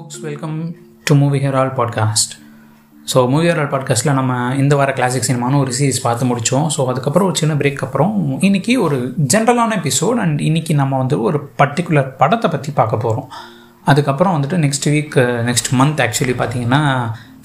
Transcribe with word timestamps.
Folks 0.00 0.20
welcome 0.20 0.74
to 1.04 1.14
Movie 1.14 1.38
Herald 1.38 1.70
podcast 1.78 2.32
so 3.12 3.28
Movie 3.28 3.46
Herald 3.50 3.68
பாட்காஸ்ட்டில் 3.72 4.12
நம்ம 4.12 4.54
இந்த 4.54 4.76
வார 4.76 4.92
கிளாசிக் 4.92 5.26
சினிமானு 5.28 5.56
ஒரு 5.58 5.72
சீரிஸ் 5.72 6.02
பார்த்து 6.02 6.26
முடித்தோம் 6.26 6.66
ஸோ 6.76 6.86
அதுக்கப்புறம் 6.86 7.28
ஒரு 7.28 7.36
சின்ன 7.38 7.54
பிரேக் 7.54 7.82
அப்புறம் 7.82 8.40
இன்றைக்கி 8.40 8.78
ஒரு 8.78 8.98
ஜென்ரலான 9.34 9.76
எபிசோட் 9.76 10.14
அண்ட் 10.14 10.40
இன்றைக்கி 10.40 10.74
நம்ம 10.74 10.98
வந்து 10.98 11.22
ஒரு 11.22 11.50
பர்டிகுலர் 11.58 12.08
படத்தை 12.16 12.50
பற்றி 12.50 12.72
பார்க்க 12.72 12.96
போகிறோம் 12.96 13.28
அதுக்கப்புறம் 13.84 14.34
வந்துட்டு 14.36 14.58
next 14.58 14.88
week 14.90 15.18
next 15.44 15.70
month 15.72 16.00
actually 16.06 16.36
பார்த்தீங்கன்னா 16.40 16.82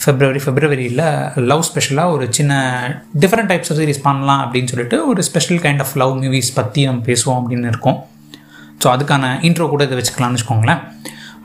ஃபெப்ரவரி 0.06 0.44
ஃபெப்ரவரியில் 0.46 1.04
லவ் 1.36 1.62
ஸ்பெஷலாக 1.62 2.12
ஒரு 2.12 2.28
சின்ன 2.29 2.54
டிஃப்ரெண்ட் 3.20 3.51
டைப்ஸ் 3.54 3.71
ஆஃப் 3.71 3.82
சீரிஸ் 3.82 4.01
பண்ணலாம் 4.01 4.43
அப்படின்னு 4.46 4.65
சொல்லிட்டு 4.65 5.07
ஒரு 5.07 5.24
special 5.24 5.57
kind 5.57 5.79
of 5.79 5.96
love 5.96 6.24
movies 6.24 6.56
பற்றி 6.56 6.86
நம்ம 6.86 7.01
பேசுவோம் 7.06 7.42
அப்படின்னு 7.42 7.68
இருக்கோம். 7.68 8.00
ஸோ 8.84 8.87
அதுக்கான 8.96 9.34
இன்ட்ரோ 9.42 9.70
கூட 9.70 9.84
இதை 9.84 9.98
வச்சுக்கலாம்னு 9.98 10.37
வச்சுக்கோங்களேன். 10.37 10.82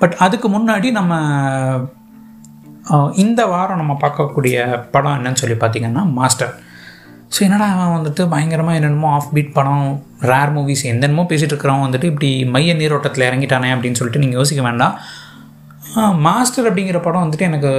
பட் 0.00 0.16
அதுக்கு 0.18 0.48
முன்னாடி 0.48 0.90
நம்ம 0.90 1.14
இந்த 3.14 3.40
வாரம் 3.46 3.80
நம்ம 3.82 3.96
பார்க்கக்கூடிய 4.00 4.56
படம் 4.90 5.16
என்னன்னு 5.18 5.40
சொல்லி 5.42 5.56
பார்த்தீங்கன்னா 5.56 6.02
மாஸ்டர் 6.12 6.52
ஸோ 7.34 7.40
என்னடா 7.46 7.66
அவன் 7.72 7.96
வந்துட்டு 7.96 8.22
பயங்கரமாக 8.28 8.78
என்னென்னமோ 8.78 9.10
ஆஃப் 9.16 9.28
பீட் 9.32 9.52
படம் 9.52 9.84
ரேர் 10.30 10.52
மூவிஸ் 10.54 10.84
என்னென்னமோ 10.92 11.24
பேசிகிட்டு 11.28 11.54
இருக்கிறவன் 11.54 11.84
வந்துட்டு 11.86 12.04
இப்படி 12.04 12.30
மைய 12.54 12.74
நீரோட்டத்தில் 12.74 13.26
இறங்கிட்டானே 13.28 13.68
அப்படின்னு 13.74 13.98
சொல்லிட்டு 14.00 14.22
நீங்கள் 14.22 14.40
யோசிக்க 14.40 14.62
வேண்டாம். 14.62 14.96
மாஸ்டர் 16.26 16.66
அப்படிங்கிற 16.70 16.98
படம் 17.02 17.24
வந்துட்டு 17.24 17.46
எனக்கு 17.50 17.70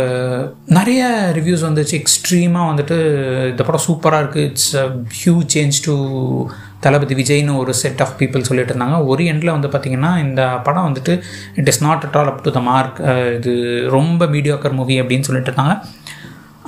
நிறைய 0.77 1.01
ரிவ்யூஸ் 1.37 1.65
வந்துச்சு. 1.67 1.99
எக்ஸ்ட்ரீமாக 2.01 2.69
வந்துட்டு 2.71 2.97
இந்த 3.51 3.63
படம் 3.63 3.85
சூப்பராக 3.87 4.23
இருக்குது 4.23 4.47
it's 4.49 4.71
huge 5.19 5.35
change 5.53 5.79
to 5.85 5.95
Thalapathy 6.85 7.15
விஜய்னு 7.19 7.55
ஒரு 7.61 7.73
செட் 7.81 8.01
ஆஃப் 8.05 8.15
பீப்புள் 8.19 8.47
சொல்லிட்டு 8.49 8.73
இருந்தாங்க 8.73 8.97
ஒரு 9.11 9.23
எண்டில் 9.31 9.53
வந்து 9.55 9.71
பார்த்திங்கன்னா 9.73 10.11
இந்த 10.25 10.41
படம் 10.67 10.87
வந்துட்டு 10.89 11.15
it 11.61 11.71
is 11.73 11.81
not 11.87 12.05
at 12.07 12.17
all 12.21 12.31
up 12.33 12.43
to 12.47 12.53
the 12.57 12.61
mark 12.69 12.99
இது 13.37 13.53
ரொம்ப 13.97 14.27
மீடியாக்கர் 14.35 14.77
மூவி 14.79 14.97
அப்படின்னு 15.03 15.27
சொல்லிட்டு 15.29 15.51
இருந்தாங்க 15.51 15.75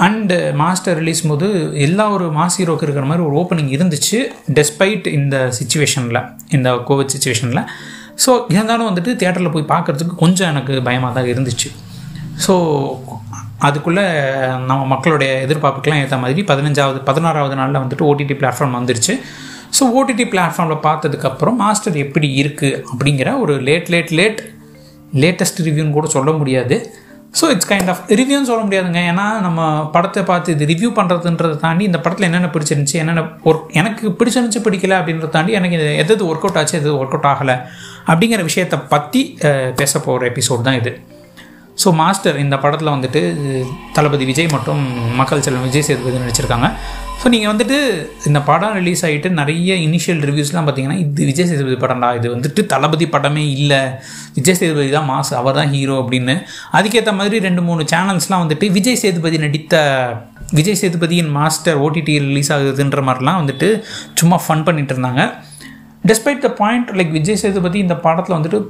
அண்டு 0.05 0.37
மாஸ்டர் 0.61 0.97
ரிலீஸ் 0.99 1.21
போது 1.31 1.47
எல்லா 1.87 2.05
ஒரு 2.15 2.27
மாஸ் 2.37 2.57
ஹீரோக்கு 2.59 2.85
இருக்கிற 2.87 3.07
மாதிரி 3.09 3.25
ஒரு 3.27 3.35
ஓப்பனிங் 3.41 3.73
இருந்துச்சு 3.75 4.19
டெஸ்பைட் 4.59 5.07
இந்த 5.17 5.35
சுச்சுவேஷனில் 5.59 6.21
இந்த 6.57 6.69
கோவிட் 6.89 7.13
சுச்சுவேஷனில் 7.15 7.63
ஸோ 8.23 8.31
இருந்தாலும் 8.55 8.89
வந்துட்டு 8.89 9.11
தேட்டரில் 9.21 9.53
போய் 9.55 9.71
பார்க்குறதுக்கு 9.73 10.15
கொஞ்சம் 10.23 10.49
எனக்கு 10.53 10.73
பயமாக 10.87 11.13
தான் 11.17 11.29
இருந்துச்சு. 11.33 11.69
ஸோ 12.45 12.53
அதுக்குள்ளே 13.67 14.03
நம்ம 14.69 14.81
மக்களுடைய 14.93 15.31
எதிர்பார்ப்புக்கெலாம் 15.45 16.01
ஏற்ற 16.03 16.17
மாதிரி 16.23 16.41
பதினஞ்சாவது 16.51 16.99
பதினாறாவது 17.09 17.55
நாளில் 17.59 17.81
வந்துட்டு 17.83 18.07
ஓடிடி 18.09 18.35
பிளாட்ஃபார்ம் 18.41 18.77
வந்துருச்சு. 18.79 19.13
ஸோ 19.77 19.83
ஓடிடி 19.99 20.25
பிளாட்ஃபார்மில் 20.33 20.83
பார்த்ததுக்கப்புறம் 20.87 21.55
மாஸ்டர் 21.63 21.95
எப்படி 22.05 22.27
இருக்குது 22.41 22.79
அப்படிங்கிற 22.91 23.29
ஒரு 23.43 23.53
லேட் 23.67 23.89
லேட் 23.93 24.11
லேட் 24.19 24.41
லேட்டஸ்ட் 25.21 25.63
ரிவ்யூன்னு 25.67 25.95
கூட 25.95 26.07
சொல்ல 26.17 26.29
முடியாது. 26.41 26.75
ஸோ 27.39 27.45
இட்ஸ் 27.53 27.69
கைண்ட் 27.69 27.89
ஆஃப் 27.91 28.01
ரிவ்யூன்னு 28.19 28.49
சொல்ல 28.49 28.63
முடியாதுங்க. 28.65 28.99
ஏன்னா 29.11 29.25
நம்ம 29.45 29.61
படத்தை 29.95 30.21
பார்த்து 30.29 30.53
இது 30.55 30.65
ரிவ்யூ 30.71 30.89
பண்ணுறதுன்றதை 30.97 31.55
தாண்டி 31.63 31.83
இந்த 31.89 31.99
படத்தில் 32.03 32.27
என்னென்ன 32.27 32.49
பிடிச்சிருந்துச்சி 32.55 32.97
என்னென்ன 33.03 33.23
ஒர்க் 33.49 33.71
எனக்கு 33.81 34.11
பிடிச்சிருந்துச்சு 34.19 34.61
பிடிக்கல 34.67 34.97
அப்படின்றத 34.99 35.31
தாண்டி 35.37 35.57
எனக்கு 35.59 35.77
இது 35.79 35.87
எது 36.03 36.27
ஒர்க் 36.31 36.45
அவுட் 36.47 36.59
ஆச்சு 36.61 36.75
எது 36.81 36.91
ஒர்க் 36.99 37.15
அவுட் 37.17 37.29
ஆகலை 37.31 37.55
அப்படிங்கிற 38.11 38.43
விஷயத்தை 38.49 38.79
பற்றி 38.93 39.21
பேச 39.81 39.93
போகிற 40.07 40.29
எபிசோட் 40.33 40.67
தான் 40.67 40.79
இது. 40.81 40.93
ஸோ 41.81 41.91
மாஸ்டர் 42.01 42.37
இந்த 42.43 42.55
படத்தில் 42.63 42.93
வந்துட்டு 42.95 43.21
தளபதி 43.97 44.25
விஜய் 44.31 44.53
மற்றும் 44.55 44.83
மக்கள் 45.21 45.43
செல்வன் 45.47 45.67
விஜய் 45.69 45.87
சேதுபதி 45.89 46.23
நடிச்சிருக்காங்க. 46.23 46.67
ஸோ 47.23 47.29
நீங்கள் 47.33 47.51
வந்துட்டு 47.51 47.77
இந்த 48.29 48.39
படம் 48.47 48.73
ரிலீஸ் 48.77 49.01
ஆகிட்டு 49.07 49.29
நிறைய 49.37 49.75
இனிஷியல் 49.83 50.21
ரிவ்யூஸ்லாம் 50.29 50.65
பார்த்தீங்கன்னா 50.67 50.97
இது 51.03 51.27
விஜய் 51.29 51.47
சேதுபதி 51.49 51.77
படம்டா. 51.83 52.09
இது 52.17 52.27
வந்துட்டு 52.33 52.61
தளபதி 52.73 53.05
படமே 53.13 53.43
இல்லை. 53.57 53.79
விஜய் 54.37 54.57
சேதுபதி 54.61 54.89
தான் 54.95 55.07
மாஸ் 55.11 55.31
அவர் 55.41 55.55
தான் 55.59 55.71
ஹீரோ 55.75 55.95
அப்படின்னு. 56.01 56.35
அதுக்கேற்ற 56.79 57.13
மாதிரி 57.19 57.39
ரெண்டு 57.47 57.63
மூணு 57.67 57.83
சேனல்ஸ்லாம் 57.93 58.43
வந்துட்டு 58.43 58.67
விஜய் 58.77 58.99
சேதுபதி 59.03 59.39
நடித்த 59.45 59.81
விஜய் 60.59 60.79
சேதுபதியின் 60.81 61.31
மாஸ்டர் 61.37 61.79
ஓடிடி 61.85 62.15
ரிலீஸ் 62.27 62.51
ஆகுதுன்ற 62.57 63.01
மாதிரிலாம் 63.09 63.39
வந்துட்டு 63.41 63.69
சும்மா 64.21 64.39
ஃபன் 64.45 64.67
பண்ணிட்டு 64.69 64.93
இருந்தாங்க. 64.95 65.23
Despite 66.11 66.45
the 66.47 66.51
point 66.61 66.91
like 66.99 67.17
Vijay 67.19 67.41
Sethupathi 67.45 67.79
இந்த 67.87 67.97
படத்தில் 68.07 68.37
வந்துட்டு 68.39 68.61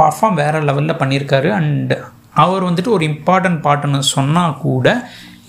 பர்ஃபார்ம் 0.00 0.38
வேறு 0.44 0.68
லெவலில் 0.70 1.00
பண்ணியிருக்காரு. 1.02 1.50
அண்ட் 1.60 1.94
அவர் 2.44 2.66
வந்துட்டு 2.70 2.96
ஒரு 2.96 3.04
இம்பார்ட்டன்ட் 3.12 3.62
பாட்டுன்னு 3.68 4.00
சொன்னால் 4.16 4.58
கூட 4.66 4.88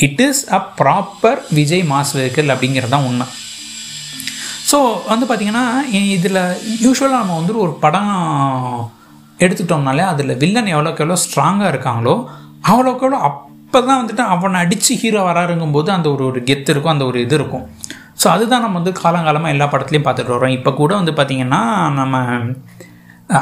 it 0.06 0.22
is 0.28 0.42
a 0.58 0.60
proper 0.80 1.40
Vijay 1.58 1.84
mass 1.92 2.14
vehicle 2.18 2.52
அப்படிங்கிறது 2.54 2.94
தான் 2.96 3.08
உண்மை. 3.10 3.28
ஸோ 4.70 4.78
வந்து 5.12 5.26
பார்த்திங்கன்னா 5.30 5.66
இதில் 6.18 6.42
யூஸ்வலாக 6.86 7.22
நம்ம 7.22 7.38
வந்துட்டு 7.40 7.64
ஒரு 7.66 7.74
படம் 7.86 8.14
எடுத்துக்கிட்டோம்னாலே 9.40 10.04
அதில் 10.12 10.40
வில்லன் 10.44 10.72
எவ்வளோக்கு 10.74 11.04
எவ்வளோ 11.04 11.20
ஸ்ட்ராங்காக 11.24 11.72
இருக்காங்களோ 11.74 12.16
அவ்வளோக்கு 12.72 13.06
எவ்வளோ 13.06 13.20
அப்போ 13.30 13.80
தான் 13.88 14.00
வந்துட்டு 14.02 14.24
அவனை 14.34 14.58
அடித்து 14.64 14.94
ஹீரோ 15.02 15.22
வராருங்கும்போது 15.30 15.90
அந்த 15.98 16.08
ஒரு 16.16 16.24
ஒரு 16.30 16.40
கெத்து 16.50 16.72
இருக்கும் 16.74 16.94
அந்த 16.94 17.06
ஒரு 17.12 17.18
இது 17.26 17.36
இருக்கும். 17.40 17.64
ஸோ 18.22 18.26
அதுதான் 18.34 18.64
நம்ம 18.66 18.78
வந்து 18.80 18.94
காலங்காலமாக 19.04 19.54
எல்லா 19.54 19.68
படத்துலையும் 19.72 20.06
பார்த்துட்டு 20.08 20.36
வரோம் 20.36 20.56
இப்போ 20.58 20.72
கூட 20.82 20.92
வந்து 21.00 21.14
பார்த்திங்கன்னா 21.20 21.62
நம்ம 22.00 22.16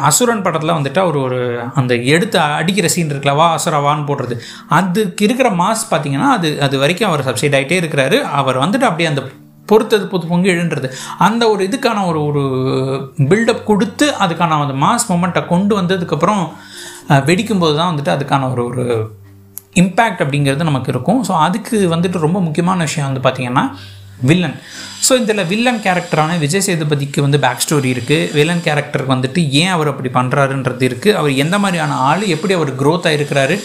அசுரன் 0.07 0.43
படத்தில் 0.45 0.75
வந்துட்டு 0.77 0.99
அவர் 1.03 1.17
ஒரு 1.25 1.39
அந்த 1.79 1.93
எடுத்து 2.13 2.37
அடிக்கிற 2.59 2.87
சீன் 2.93 3.13
இருக்கலவா 3.13 3.45
அசுரவான்னு 3.57 4.07
போடுறது. 4.09 4.35
அதுக்கு 4.79 5.21
இருக்கிற 5.27 5.49
மாஸ் 5.61 5.83
பார்த்தீங்கன்னா 5.91 6.29
அது 6.37 6.49
அது 6.65 6.75
வரைக்கும் 6.83 7.09
அவர் 7.09 7.27
சப்சைட் 7.29 7.55
ஆகிட்டே 7.59 7.79
இருக்கிறாரு. 7.81 8.19
அவர் 8.41 8.59
வந்துட்டு 8.63 8.87
அப்படியே 8.89 9.09
அந்த 9.11 9.23
பொறுத்தது 9.69 10.05
புது 10.13 10.25
பொங்கு 10.29 10.49
எழுன்றது. 10.53 10.87
அந்த 11.27 11.43
ஒரு 11.53 11.61
இதுக்கான 11.67 11.99
ஒரு 12.11 12.19
ஒரு 12.29 12.43
பில்டப் 13.29 13.67
கொடுத்து 13.69 14.07
அதுக்கான 14.23 14.59
அந்த 14.65 14.75
மாஸ் 14.85 15.09
மொமெண்ட்டை 15.11 15.43
கொண்டு 15.53 15.73
வந்ததுக்கப்புறம் 15.79 16.43
வெடிக்கும்போது 17.29 17.75
தான் 17.79 17.91
வந்துட்டு 17.91 18.15
அதுக்கான 18.15 18.49
ஒரு 18.53 18.63
ஒரு 18.71 18.85
இம்பேக்ட் 19.81 20.23
அப்படிங்கிறது 20.23 20.69
நமக்கு 20.69 20.91
இருக்கும். 20.93 21.19
ஸோ 21.27 21.33
அதுக்கு 21.47 21.77
வந்துட்டு 21.95 22.25
ரொம்ப 22.27 22.39
முக்கியமான 22.47 22.79
விஷயம் 22.87 23.09
வந்து 23.09 23.23
பார்த்திங்கன்னா 23.25 23.65
வில்லன். 24.29 24.55
ஸோ 25.05 25.13
இதில் 25.21 25.47
வில்லன் 25.51 25.79
கேரக்டரான 25.85 26.31
விஜய் 26.41 26.63
சேதுபதிக்கு 26.65 27.19
வந்து 27.25 27.37
பேக் 27.45 27.63
ஸ்டோரி 27.63 27.89
இருக்குது 27.93 28.27
வில்லன் 28.37 28.63
கேரக்டருக்கு 28.65 29.13
வந்துட்டு 29.15 29.41
ஏன் 29.61 29.71
அவர் 29.75 29.89
அப்படி 29.91 30.09
பண்ணுறாருன்றது 30.17 30.83
இருக்குது 30.89 31.15
அவர் 31.19 31.39
எந்த 31.43 31.55
மாதிரியான 31.63 31.95
ஆள் 32.09 32.25
எப்படி 32.35 32.53
அவர் 32.57 32.71
க்ரோத் 32.81 33.07
ஆகிருக்கிறாரு 33.11 33.55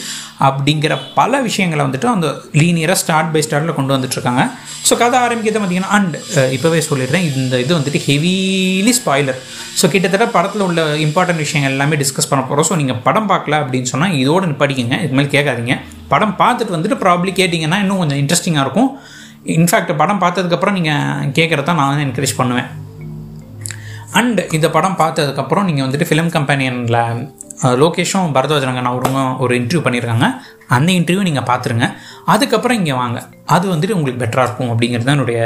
அப்படிங்கிற 0.49 0.95
பல 1.19 1.41
விஷயங்களை 1.49 1.83
வந்துட்டு 1.87 2.09
அந்த 2.15 2.29
லீனியராக 2.61 2.99
ஸ்டார்ட் 3.03 3.31
பை 3.35 3.43
ஸ்டார்ட்டில் 3.47 3.77
கொண்டு 3.79 3.95
வந்துட்டுருக்காங்க 3.97 4.45
ஸோ 4.89 4.97
கதை 5.03 5.19
ஆரம்பிக்கிறது 5.27 5.61
பார்த்திங்கன்னா 5.61 5.95
அண்ட் 5.99 6.17
இப்போவே 6.57 6.81
சொல்லிடுறேன். 6.89 7.25
இந்த 7.43 7.55
இது 7.65 7.73
வந்துட்டு 7.79 8.01
ஹெவிலி 8.09 8.93
ஸ்பாய்லர் 9.01 9.39
ஸோ 9.81 9.91
கிட்டத்தட்ட 9.95 10.27
படத்தில் 10.37 10.65
உள்ள 10.69 10.83
இம்பார்ட்டன்ட் 11.07 11.43
விஷயங்கள் 11.45 11.75
எல்லாமே 11.77 11.97
டிஸ்கஸ் 12.03 12.31
பண்ண 12.31 12.43
போகிறோம் 12.45 12.69
ஸோ 12.71 12.77
நீங்கள் 12.83 13.01
படம் 13.09 13.29
பார்க்கல 13.33 13.59
அப்படின்னு 13.65 13.91
சொன்னால் 13.93 14.17
இதோடு 14.23 14.55
படிக்கங்க 14.63 14.97
இதுமாதிரி 15.07 15.31
கேட்காதீங்க. 15.37 15.77
படம் 16.15 16.35
பார்த்துட்டு 16.43 16.75
வந்துட்டு 16.77 16.99
ப்ராப்ளி 17.05 17.33
கேட்டிங்கன்னா 17.41 17.79
இன்னும் 17.85 18.01
கொஞ்சம் 18.03 18.21
இன்ட்ரெஸ்டிங்காக 18.23 18.67
இருக்கும். 18.67 18.91
இன்ஃபேக்ட் 19.55 19.93
படம் 20.01 20.21
பார்த்ததுக்கப்புறம் 20.25 20.77
நீங்கள் 20.79 21.31
கேட்குறத 21.39 21.75
நான் 21.79 21.91
வந்து 21.93 22.05
என்கரேஜ் 22.07 22.39
பண்ணுவேன். 22.41 22.69
அண்ட் 24.19 24.41
இந்த 24.57 24.69
படம் 24.77 24.99
பார்த்ததுக்கப்புறம் 25.03 25.67
நீங்கள் 25.69 25.87
வந்துட்டு 25.87 26.09
ஃபிலிம் 26.11 26.31
கம்பெனியனில் 26.37 27.01
லோகேஷும் 27.83 28.33
பரதவஜனங்கன் 28.37 28.91
அவருங்க 28.93 29.21
ஒரு 29.45 29.53
இன்டர்வியூ 29.61 29.83
பண்ணியிருக்காங்க. 29.85 30.27
அந்த 30.77 30.91
இன்டர்வியூ 30.99 31.27
நீங்கள் 31.29 31.49
பார்த்துருங்க. 31.51 31.87
அதுக்கப்புறம் 32.33 32.79
இங்கே 32.81 32.97
வாங்க. 33.03 33.19
அது 33.57 33.67
வந்துட்டு 33.75 33.97
உங்களுக்கு 33.99 34.23
பெட்டராக 34.25 34.49
இருக்கும் 34.49 34.73
அப்படிங்கிறது 34.73 35.09
தான் 35.09 35.17
என்னுடைய 35.19 35.41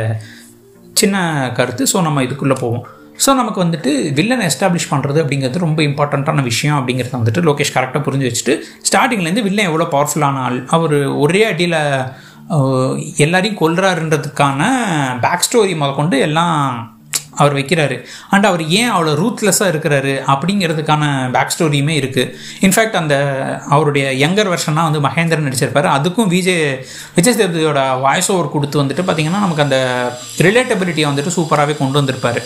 சின்ன 1.01 1.17
கருத்து. 1.59 1.83
ஸோ 1.93 1.99
நம்ம 2.07 2.23
இதுக்குள்ளே 2.29 2.57
போவோம். 2.63 2.85
ஸோ 3.25 3.31
நமக்கு 3.41 3.61
வந்துட்டு 3.65 3.91
வில்லனை 4.19 4.45
எஸ்டாப்ளிஷ் 4.51 4.91
பண்ணுறது 4.91 5.19
அப்படிங்கிறது 5.23 5.65
ரொம்ப 5.65 5.81
இம்பார்ட்டண்ட்டான 5.89 6.43
விஷயம் 6.51 6.77
அப்படிங்கிறத 6.79 7.17
வந்துட்டு 7.21 7.41
லோகேஷ் 7.49 7.75
கரெக்டாக 7.77 8.03
புரிஞ்சு 8.07 8.29
வச்சுட்டு 8.29 8.55
ஸ்டார்டிங்லேருந்து 8.89 9.45
வில்லன் 9.49 9.69
எவ்வளோ 9.71 9.87
பவர்ஃபுல்லான 9.95 10.43
ஆள் 10.47 10.59
அவர் 10.77 10.97
ஒரே 11.25 11.43
அடியில் 11.51 11.79
எல்லாரையும் 13.25 13.61
கொல்றாருன்றதுக்கான 13.61 14.63
பேக் 15.25 15.45
ஸ்டோரி 15.47 15.75
முதற்கொண்டு 15.83 16.17
எல்லாம் 16.29 16.57
அவர் 17.41 17.55
வைக்கிறாரு. 17.59 17.97
அண்ட் 18.35 18.47
அவர் 18.49 18.63
ஏன் 18.79 18.91
அவ்வளோ 18.95 19.13
ரூத்லெஸ்ஸாக 19.21 19.73
இருக்கிறாரு 19.73 20.15
அப்படிங்கிறதுக்கான 20.33 21.03
பேக் 21.35 21.53
ஸ்டோரியுமே 21.55 21.95
இருக்குது 22.01 22.33
இன்ஃபேக்ட் 22.67 22.99
அந்த 23.01 23.15
அவருடைய 23.75 24.07
யங்கர் 24.23 24.51
வெர்ஷனாக 24.53 24.89
வந்து 24.89 25.05
மகேந்திரன் 25.07 25.47
நடிச்சிருப்பார். 25.49 25.89
அதுக்கும் 25.97 26.31
விஜய் 26.35 26.65
விஜய் 27.17 27.37
சேதுபதியோட 27.39 27.83
வாய்ஸ் 28.07 28.31
ஓவர் 28.35 28.55
கொடுத்து 28.57 28.83
வந்துட்டு 28.83 29.05
பார்த்திங்கன்னா 29.09 29.45
நமக்கு 29.47 29.67
அந்த 29.67 29.79
ரிலேட்டபிலிட்டியை 30.49 31.09
வந்துட்டு 31.11 31.37
சூப்பராகவே 31.39 31.77
கொண்டு 31.83 32.01
வந்திருப்பார். 32.01 32.41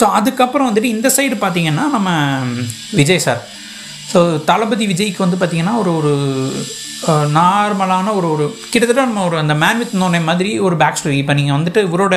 ஸோ 0.00 0.06
அதுக்கப்புறம் 0.18 0.68
வந்துட்டு 0.68 0.94
இந்த 0.96 1.08
சைடு 1.16 1.36
பார்த்திங்கன்னா 1.44 1.86
நம்ம 1.96 2.10
விஜய் 3.00 3.24
சார் 3.26 3.42
ஸோ 4.12 4.20
தளபதி 4.44 4.84
விஜய்க்கு 4.86 5.24
வந்து 5.24 5.38
பார்த்திங்கன்னா 5.40 5.74
ஒரு 5.82 5.90
ஒரு 5.96 6.12
நார்மலான 7.36 8.14
ஒரு 8.18 8.26
ஒரு 8.34 8.44
கிட்டத்தட்ட 8.70 9.04
நம்ம 9.04 9.24
ஒரு 9.24 9.36
அந்த 9.38 9.54
மேன் 9.54 9.78
வித் 9.78 9.94
நோனே 10.02 10.20
மாதிரி 10.28 10.50
ஒரு 10.58 10.76
பேக் 10.76 10.98
ஸ்டோரி 11.00 11.18
இப்போ 11.22 11.34
நீங்கள் 11.34 11.56
வந்துட்டு 11.58 11.80
இவரோட 11.88 12.16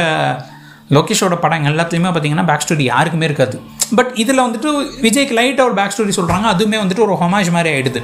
லோகேஷோட 0.95 1.35
படம் 1.43 1.67
எல்லாத்துலேயுமே 1.71 2.11
பார்த்தீங்கன்னா 2.13 2.45
பேக் 2.45 2.63
ஸ்டோரி 2.65 2.85
யாருக்குமே 2.93 3.25
இருக்காது. 3.25 3.55
பட் 3.95 4.11
இதில் 4.23 4.43
வந்துட்டு 4.45 4.69
விஜய்க்கு 5.05 5.37
லைட்டாக 5.39 5.67
ஒரு 5.69 5.75
பேக் 5.79 5.93
ஸ்டோரி 5.95 6.13
சொல்கிறாங்க 6.19 6.47
அதுவுமே 6.53 6.77
வந்துட்டு 6.83 7.05
ஒரு 7.07 7.15
ஹொமாஜ் 7.21 7.51
மாதிரி 7.51 7.71
ஆகிடுது 7.75 8.01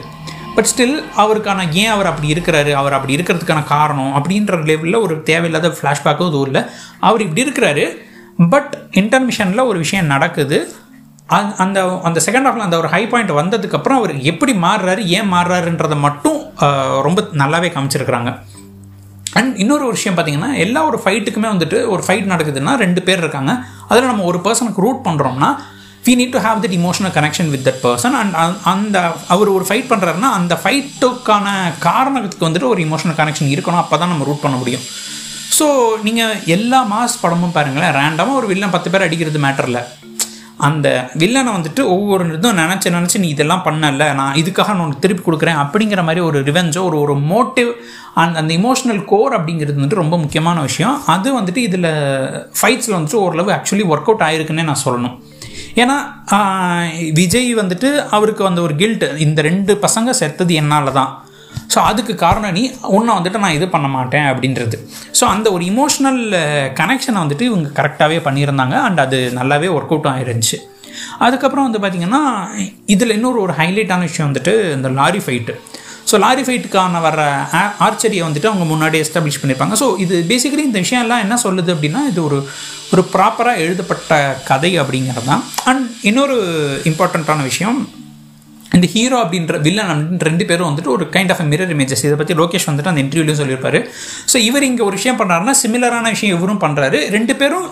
பட் 0.55 0.69
ஸ்டில் 0.71 0.95
அவருக்கான 1.23 1.65
ஏன் 1.81 1.91
அவர் 1.95 2.09
அப்படி 2.11 2.33
இருக்கிறாரு? 2.33 2.71
அவர் 2.71 2.95
அப்படி 2.97 3.15
இருக்கிறதுக்கான 3.17 3.63
காரணம் 3.63 4.13
அப்படின்ற 4.19 4.55
லெவலில் 4.69 5.03
ஒரு 5.05 5.15
தேவையில்லாத 5.23 5.67
ஃப்ளாஷ்பேக்கும் 5.77 6.29
இதுவும் 6.31 6.45
இல்லை. 6.45 6.61
அவர் 6.99 7.21
இப்படி 7.21 7.43
இருக்கிறாரு. 7.45 7.85
பட் 8.53 8.73
இன்டர்மிஷனில் 9.01 9.67
ஒரு 9.69 9.77
விஷயம் 9.77 10.11
நடக்குது. 10.13 10.57
அந்த- 11.29 11.55
அந்த 11.63 11.79
அந்த 12.03 12.21
செகண்ட் 12.25 12.47
ஹாஃபில் 12.47 12.65
அந்த 12.67 12.77
ஒரு 12.77 12.87
ஹை 12.87 13.07
பாயிண்ட் 13.07 13.31
வந்ததுக்கப்புறம் 13.31 13.97
அவர் 13.99 14.13
எப்படி 14.21 14.53
மாறுறாரு 14.53 15.01
ஏன் 15.15 15.33
மாறுறாருன்றதை 15.33 15.97
மட்டும் 15.99 16.39
ரொம்ப 17.07 17.21
நல்லாவே 17.33 17.69
காமிச்சிருக்கிறாங்க. 17.75 18.39
அண்ட் 19.33 19.57
இன்னொரு 19.57 19.83
ஒரு 19.83 19.93
விஷயம் 19.93 20.17
பார்த்தீங்கன்னா 20.17 20.57
எல்லா 20.57 20.85
ஒரு 20.85 21.01
ஃபைட்டுக்குமே 21.05 21.49
வந்துட்டு 21.55 21.87
ஒரு 21.87 22.03
ஃபைட் 22.07 22.31
நடக்குதுன்னா 22.33 22.75
ரெண்டு 22.75 23.01
பேர் 23.01 23.17
இருக்காங்க. 23.17 23.51
அதில் 23.87 24.05
நம்ம 24.05 24.23
ஒரு 24.23 24.37
பர்சனுக்கு 24.37 24.81
ரூட் 24.85 25.05
பண்ணுறோம்னா 25.05 25.49
we 26.05 26.11
need 26.19 26.31
to 26.31 26.39
have 26.39 26.59
that 26.61 26.77
emotional 26.79 27.15
connection 27.17 27.49
with 27.49 27.67
that 27.67 27.79
person 27.83 28.15
and 28.21 28.33
அந்த 28.63 29.11
அவர் 29.27 29.47
ஒரு 29.47 29.65
ஃபைட் 29.69 29.89
பண்ணுறாருன்னா 29.89 30.29
அந்த 30.39 30.59
ஃபைட்டுக்கான 30.63 31.47
காரணத்துக்கு 31.79 32.47
வந்துட்டு 32.47 32.67
ஒரு 32.67 32.81
இமோஷனல் 32.83 33.17
கனெக்ஷன் 33.17 33.51
இருக்கணும். 33.55 33.81
அப்போ 33.83 33.97
தான் 33.97 34.07
நம்ம 34.07 34.23
ரூட் 34.23 34.41
பண்ண 34.41 34.57
முடியும். 34.57 34.81
ஸோ 35.59 35.67
நீங்கள் 36.03 36.35
எல்லா 36.45 36.87
மாஸ் 36.93 37.21
படமும் 37.21 37.51
பாருங்களேன் 37.51 37.93
ரேண்டமாக 37.93 38.33
ஒரு 38.33 38.47
வில்லன் 38.47 38.69
பத்து 38.69 38.89
பேர் 38.89 39.01
அடிக்கிறது 39.01 39.39
மேட்டர் 39.39 39.63
இல்லை 39.63 39.81
அந்த 40.67 40.87
வில்லனை 41.21 41.51
வந்துட்டு 41.57 41.81
ஒவ்வொரு 41.95 42.23
இதுவும் 42.37 42.59
நினச்சி 42.61 42.87
நினச்சி 42.95 43.17
நீ 43.23 43.27
இதெல்லாம் 43.35 43.63
பண்ணல 43.65 44.07
நான் 44.19 44.37
இதுக்காக 44.41 44.73
நான் 44.73 44.83
உனக்கு 44.85 45.03
திருப்பி 45.05 45.23
கொடுக்குறேன் 45.25 45.59
அப்படிங்கிற 45.63 46.03
மாதிரி 46.07 46.21
ஒரு 46.29 46.39
ரிவெஞ்சோ 46.49 46.81
ஒரு 46.89 46.97
ஒரு 47.03 47.15
மோட்டிவ் 47.31 47.71
அந்த 48.21 48.39
அந்த 48.39 48.51
இமோஷனல் 48.59 49.01
கோர் 49.11 49.35
அப்படிங்கிறது 49.37 49.79
வந்துட்டு 49.79 50.01
ரொம்ப 50.03 50.17
முக்கியமான 50.23 50.57
விஷயம். 50.61 50.95
அது 51.13 51.29
வந்துட்டு 51.39 51.61
இதில் 51.67 51.89
ஃபைட்ஸில் 52.59 52.97
வந்துட்டு 52.97 53.21
ஓரளவு 53.25 53.51
ஆக்சுவலி 53.57 53.85
ஒர்க் 53.91 54.09
அவுட் 54.09 54.25
ஆயிருக்குன்னே 54.27 54.67
நான் 54.69 54.83
சொல்லணும். 54.85 55.15
ஏன்னா 55.81 55.97
விஜய் 57.21 57.51
வந்துட்டு 57.61 57.89
அவருக்கு 58.17 58.43
அந்த 58.51 58.61
ஒரு 58.67 58.75
கில்ட் 58.75 59.05
இந்த 59.25 59.41
ரெண்டு 59.49 59.73
பசங்க 59.85 60.09
செத்தது 60.21 60.53
என்னால் 60.61 60.97
தான் 60.99 61.11
ஸோ 61.73 61.79
அதுக்கு 61.89 62.13
காரணம் 62.25 62.55
நீ 62.57 62.63
ஒன்றை 62.97 63.13
வந்துட்டு 63.17 63.41
நான் 63.43 63.57
இது 63.57 63.65
பண்ண 63.75 63.87
மாட்டேன் 63.95 64.27
அப்படின்றது. 64.31 64.77
ஸோ 65.19 65.23
அந்த 65.33 65.47
ஒரு 65.55 65.63
இமோஷனல் 65.71 66.21
கனெக்ஷனை 66.79 67.19
வந்துட்டு 67.23 67.45
இவங்க 67.49 67.69
கரெக்டாகவே 67.79 68.19
பண்ணியிருந்தாங்க. 68.27 68.75
அண்ட் 68.87 69.01
அது 69.05 69.19
நல்லாவே 69.39 69.69
ஒர்க் 69.77 69.93
அவுட் 69.95 70.09
ஆயிருந்துச்சு. 70.13 70.59
அதுக்கப்புறம் 71.25 71.67
வந்து 71.67 71.79
பார்த்திங்கன்னா 71.83 72.21
இதில் 72.93 73.15
இன்னொரு 73.17 73.39
ஒரு 73.45 73.53
ஹைலைட்டான 73.59 74.07
விஷயம் 74.09 74.29
வந்துட்டு 74.29 74.53
இந்த 74.77 74.89
லாரி 74.99 75.21
ஃபைட்டு 75.25 75.53
ஸோ 76.09 76.17
லாரி 76.23 76.43
ஃபைட்டுக்கான 76.45 76.99
வர 77.05 77.21
ஆர்ச்சரியை 77.85 78.23
வந்துட்டு 78.27 78.49
அவங்க 78.51 78.65
முன்னாடி 78.71 78.97
எஸ்டாப்ளிஷ் 79.03 79.39
பண்ணியிருப்பாங்க. 79.41 79.75
ஸோ 79.81 79.87
இது 80.03 80.15
பேசிக்கலி 80.31 80.63
இந்த 80.69 80.79
விஷயம்லாம் 80.85 81.23
என்ன 81.25 81.35
சொல்லுது 81.45 81.71
அப்படின்னா 81.75 82.01
இது 82.11 82.19
ஒரு 82.27 82.39
ஒரு 82.93 83.01
ப்ராப்பராக 83.13 83.63
எழுதப்பட்ட 83.65 84.13
கதை 84.49 84.71
அப்படிங்கிறது 84.83 85.27
தான் 85.31 85.43
அண்ட் 85.71 85.85
இன்னொரு 86.11 86.37
இம்பார்ட்டண்ட்டான 86.91 87.43
விஷயம் 87.51 87.79
இந்த 88.77 88.87
ஹீரோ 88.93 89.17
அப்படின்ற 89.23 89.57
வில்லன் 89.67 89.91
அப்படின்ற 89.93 90.25
ரெண்டு 90.31 90.45
பேரும் 90.49 90.69
வந்துட்டு 90.69 90.91
ஒரு 90.95 91.05
கைண்ட் 91.15 91.31
ஆஃப் 91.33 91.41
மிரர் 91.51 91.73
இமேஜஸ் 91.75 92.05
இதை 92.07 92.17
பற்றி 92.21 92.35
லோகேஷ் 92.41 92.67
வந்துட்டு 92.69 92.91
அந்த 92.91 93.01
இன்டர்வியூலையும் 93.05 93.41
சொல்லியிருப்பாரு. 93.41 93.81
ஸோ 94.31 94.37
இவர் 94.49 94.67
இங்கே 94.69 94.83
ஒரு 94.89 94.95
விஷயம் 94.99 95.19
பண்ணுறாருன்னா 95.21 95.55
சிமிலரான 95.63 96.11
விஷயம் 96.15 96.35
இவரும் 96.37 96.61
பண்ணுறாரு 96.65 96.99
ரெண்டு 97.17 97.35
பேரும் 97.41 97.67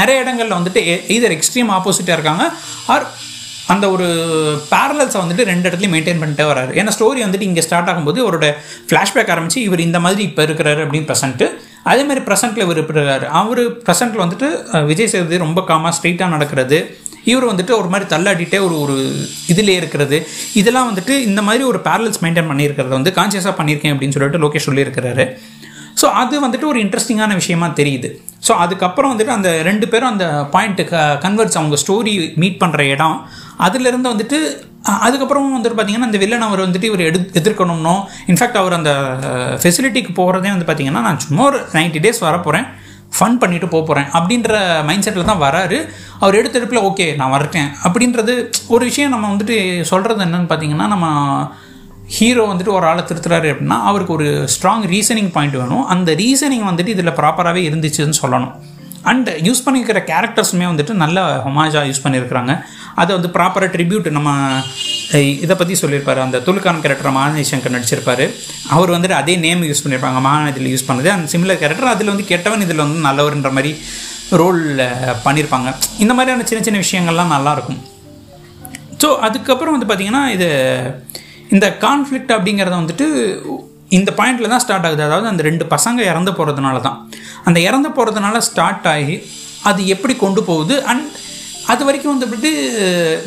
நிறைய 0.00 0.22
இடங்களில் 0.24 0.58
வந்துட்டு 0.58 0.82
எய்தர் 1.14 1.34
எக்ஸ்ட்ரீம் 1.36 1.70
ஆப்போசிட்டாக 1.78 2.18
இருக்காங்க 2.18 2.44
ஆர் 2.94 3.06
அந்த 3.72 3.86
ஒரு 3.94 4.06
பேரலல்ஸை 4.70 5.18
வந்துட்டு 5.22 5.44
ரெண்டு 5.50 5.66
இடத்துலையும் 5.68 5.94
மெயின்டைன் 5.94 6.20
பண்ணிட்டே 6.22 6.44
வராரு 6.50 6.72
ஏன்னா 6.80 6.92
ஸ்டோரி 6.96 7.20
வந்துட்டு 7.24 7.48
இங்கே 7.48 7.62
ஸ்டார்ட் 7.66 7.90
ஆகும்போது 7.90 8.18
அவரோட 8.24 8.46
ஃப்ளாஷ்பேக் 8.88 9.30
ஆரம்பிச்சு 9.34 9.60
இவர் 9.66 9.86
இந்த 9.88 9.98
மாதிரி 10.04 10.22
இப்போ 10.28 10.42
இருக்கிறாரு 10.48 10.80
அப்படின்னு 10.84 11.08
ப்ரெசென்ட்டு 11.10 11.46
அதே 11.90 12.02
மாதிரி 12.08 12.22
ப்ரெசென்ட்டில் 12.28 12.64
இவர் 12.66 12.80
இருக்காரு. 12.80 13.26
அவர் 13.40 13.62
ப்ரெசென்ட்டில் 13.86 14.22
வந்துட்டு 14.24 14.48
விஜய் 14.90 15.10
சேதுபதி 15.12 15.38
ரொம்ப 15.44 15.60
காமாக 15.70 15.92
ஸ்ட்ரெயிட்டாக 15.96 16.34
நடக்கிறது. 16.36 16.78
இவர் 17.30 17.50
வந்துட்டு 17.50 17.72
ஒரு 17.80 17.88
மாதிரி 17.92 18.08
தள்ளாடிட்டே 18.14 18.60
ஒரு 18.66 18.76
ஒரு 18.84 18.96
இதிலே 19.52 19.76
இருக்கிறது. 19.80 20.18
இதெல்லாம் 20.60 20.88
வந்துட்டு 20.90 21.14
இந்த 21.28 21.42
மாதிரி 21.48 21.64
ஒரு 21.70 21.80
பேரல்ஸ் 21.88 22.22
மெயின்டைன் 22.24 22.50
பண்ணியிருக்கிறத 22.50 22.94
வந்து 22.98 23.16
கான்சியஸாக 23.18 23.54
பண்ணியிருக்கேன் 23.60 23.94
அப்படின்னு 23.94 24.16
சொல்லிட்டு 24.16 24.42
லோகேஷ் 24.44 24.68
சொல்லியிருக்கிறாரு. 24.70 25.26
ஸோ 26.00 26.08
அது 26.20 26.34
வந்துட்டு 26.46 26.66
ஒரு 26.72 26.78
இன்ட்ரெஸ்டிங்கான 26.84 27.34
விஷயமா 27.40 27.66
தெரியுது. 27.80 28.08
ஸோ 28.46 28.52
அதுக்கப்புறம் 28.64 29.10
வந்துட்டு 29.12 29.36
அந்த 29.36 29.50
ரெண்டு 29.68 29.86
பேரும் 29.92 30.12
அந்த 30.12 30.26
பாயிண்ட்டு 30.54 30.84
கன்வெர்ட்ஸ் 31.24 31.56
uh, 31.56 31.60
அவங்க 31.60 31.76
ஸ்டோரி 31.82 32.12
மீட் 32.42 32.60
பண்ணுற 32.62 32.82
இடம் 32.94 33.16
அதுலேருந்து 33.66 34.12
வந்துட்டு 34.12 34.38
அதுக்கப்புறம் 35.06 35.48
வந்துட்டு 35.56 35.76
பார்த்தீங்கன்னா 35.78 36.08
அந்த 36.10 36.20
வில்லன் 36.22 36.46
அவர் 36.46 36.64
வந்துட்டு 36.66 36.88
இவர் 36.90 37.02
எடு 37.08 37.18
எதிர்க்கணும்னோ 37.40 37.94
இன்ஃபேக்ட் 38.32 38.60
அவர் 38.62 38.78
அந்த 38.78 38.92
uh, 39.30 39.52
ஃபெசிலிட்டிக்கு 39.62 40.12
போகிறதே 40.20 40.52
வந்து 40.54 40.68
பார்த்தீங்கன்னா 40.68 41.02
நான் 41.08 41.24
சும்மா 41.26 41.44
ஒரு 41.50 41.60
நைன்டி 41.76 42.00
டேஸ் 42.06 42.22
வரப்போகிறேன் 42.28 42.66
ஃபன் 43.18 43.38
பண்ணிட்டு 43.42 43.68
போக 43.68 43.82
போகிறேன் 43.86 44.10
அப்படின்ற 44.18 44.58
மைண்ட் 44.88 45.06
செட்டில் 45.06 45.30
தான் 45.30 45.42
வராரு. 45.46 45.78
அவர் 46.20 46.38
எடுத்த 46.40 46.58
எடுப்பில் 46.58 46.86
ஓகே 46.90 47.06
நான் 47.16 47.32
வரட்டேன். 47.32 47.68
அப்படின்றது 47.84 48.34
ஒரு 48.74 48.84
விஷயம் 48.84 49.10
நம்ம 49.10 49.32
வந்துட்டு 49.32 49.56
சொல்கிறது 49.92 50.24
என்னன்னு 50.24 50.50
பார்த்தீங்கன்னா 50.52 50.88
நம்ம 50.94 51.06
ஹீரோ 52.16 52.44
வந்துட்டு 52.52 52.72
ஒரு 52.76 52.86
ஆளை 52.86 53.02
திருத்துறாரு 53.08 53.48
அப்படின்னா 53.52 53.78
அவருக்கு 53.90 54.12
ஒரு 54.12 54.28
ஸ்ட்ராங் 54.54 54.86
ரீசனிங் 54.92 55.32
பாயிண்ட் 55.32 55.56
வேணும். 55.56 55.84
அந்த 55.86 56.12
ரீசனிங் 56.12 56.66
வந்துட்டு 56.70 56.94
இதில் 56.96 57.16
ப்ராப்பராகவே 57.20 57.62
இருந்துச்சுன்னு 57.70 58.20
சொல்லணும். 58.22 58.54
அண்ட் 59.10 59.28
யூஸ் 59.46 59.62
பண்ணியிருக்கிற 59.64 60.00
கேரக்டர்ஸுமே 60.10 60.66
வந்துட்டு 60.70 60.94
நல்ல 61.02 61.20
ஹொமாஜாக 61.46 61.84
யூஸ் 61.90 62.02
பண்ணியிருக்கிறாங்க 62.04 62.54
அதை 63.00 63.10
வந்து 63.16 63.30
ப்ராப்பராக 63.36 63.70
ட்ரிபியூட் 63.74 64.08
நம்ம 64.16 64.30
இதை 65.44 65.54
பற்றி 65.60 65.74
சொல்லியிருப்பார். 65.82 66.20
அந்த 66.24 66.38
துலுக்கான் 66.46 66.82
கேரக்டர் 66.84 67.14
மானதி 67.18 67.44
சங்கர் 67.50 67.74
நடிச்சிருப்பார். 67.76 68.24
அவர் 68.74 68.94
வந்துட்டு 68.94 69.16
அதே 69.20 69.34
நேம் 69.44 69.62
யூஸ் 69.70 69.82
பண்ணியிருப்பாங்க 69.84 70.20
மானதியில் 70.28 70.72
யூஸ் 70.72 70.86
பண்ணது. 70.88 71.08
அண்ட் 71.14 71.30
சிமிலர் 71.32 71.60
கேரக்டர் 71.62 71.92
அதில் 71.94 72.12
வந்து 72.12 72.26
கெட்டவன் 72.32 72.64
இதில் 72.66 72.84
வந்து 72.84 73.00
நல்லவர்ன்ற 73.08 73.52
மாதிரி 73.58 73.72
ரோல் 74.40 74.60
பண்ணியிருப்பாங்க 75.24 75.68
இந்த 76.04 76.12
மாதிரியான 76.18 76.46
சின்ன 76.50 76.62
சின்ன 76.66 76.82
விஷயங்கள்லாம் 76.84 77.34
நல்லாயிருக்கும். 77.36 77.80
ஸோ 79.02 79.08
அதுக்கப்புறம் 79.28 79.74
வந்து 79.76 79.88
பார்த்தீங்கன்னா 79.90 80.22
இது 80.36 80.48
இந்த 81.56 81.66
கான்ஃப்ளிக்ட் 81.86 82.34
அப்படிங்கிறத 82.36 82.76
வந்துட்டு 82.82 83.06
இந்த 83.98 84.10
பாயிண்டில் 84.18 84.52
தான் 84.52 84.62
ஸ்டார்ட் 84.64 84.86
ஆகுது. 84.88 85.02
அதாவது 85.08 85.26
அந்த 85.32 85.42
ரெண்டு 85.48 85.64
பசங்க 85.74 86.00
இறந்து 86.10 86.32
போகிறதுனால 86.38 86.76
தான் 86.86 86.98
அந்த 87.48 87.58
இறந்து 87.68 87.90
போகிறதுனால 87.96 88.38
ஸ்டார்ட் 88.48 88.88
ஆகி 88.94 89.16
அது 89.70 89.80
எப்படி 89.94 90.14
கொண்டு 90.24 90.42
போகுது? 90.50 90.76
அண்ட் 90.92 91.06
அது 91.72 91.82
வரைக்கும் 91.86 92.12
வந்துட்டு 92.14 92.50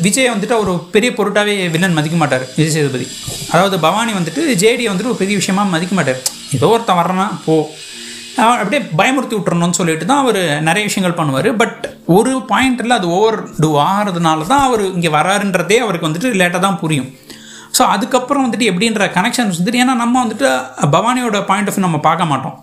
விஜய் 0.06 0.32
வந்துட்டு 0.32 0.56
ஒரு 0.62 0.72
பெரிய 0.94 1.10
பொருட்டாவே 1.18 1.54
வில்லன் 1.74 1.96
மதிக்க 1.98 2.16
மாட்டார் 2.22 2.44
விஜய் 2.56 2.74
சேதுபதி. 2.76 3.06
அதாவது 3.52 3.76
பவானி 3.86 4.12
வந்துட்டு 4.18 4.42
ஜேடியை 4.62 4.88
வந்துட்டு 4.90 5.12
ஒரு 5.12 5.20
பெரிய 5.22 5.36
விஷயமா 5.40 5.62
மதிக்க 5.74 5.94
மாட்டார். 5.98 6.20
ஏதோ 6.58 6.68
ஒருத்தன் 6.74 7.00
வர்றானா 7.00 7.26
போ. 7.46 7.56
அப்படியே 8.42 8.80
பயமுறுத்தி 9.00 9.34
விட்டுறணும்னு 9.36 9.78
சொல்லிட்டு 9.78 10.06
தான் 10.10 10.22
அவர் 10.24 10.40
நிறைய 10.68 10.82
விஷயங்கள் 10.88 11.18
பண்ணுவார். 11.18 11.48
பட் 11.60 11.84
ஒரு 12.16 12.32
பாயிண்டில் 12.50 12.96
அது 12.98 13.06
ஓவர் 13.18 13.38
டூ 13.62 13.70
ஆகிறதுனால 13.88 14.46
தான் 14.52 14.64
அவர் 14.68 14.82
இங்கே 14.96 15.12
வராருன்றதே 15.18 15.78
அவருக்கு 15.84 16.08
வந்துட்டு 16.08 16.30
லேட்டாக 16.40 16.62
தான் 16.66 16.80
புரியும். 16.82 17.10
ஸோ 17.76 17.82
அதுக்கப்புறம் 17.94 18.44
வந்துட்டு 18.46 18.70
எப்படின்ற 18.70 19.04
கனெக்ஷன்ஸ் 19.18 19.58
வந்துட்டு 19.60 19.82
ஏன்னா 19.82 19.94
நம்ம 20.04 20.14
வந்துட்டு 20.24 20.48
பவானியோட 20.96 21.38
பாயிண்ட் 21.50 21.68
ஆஃப் 21.70 21.76
வியூ 21.76 21.86
நம்ம 21.88 22.00
பார்க்க 22.08 22.32
மாட்டோம். 22.32 22.56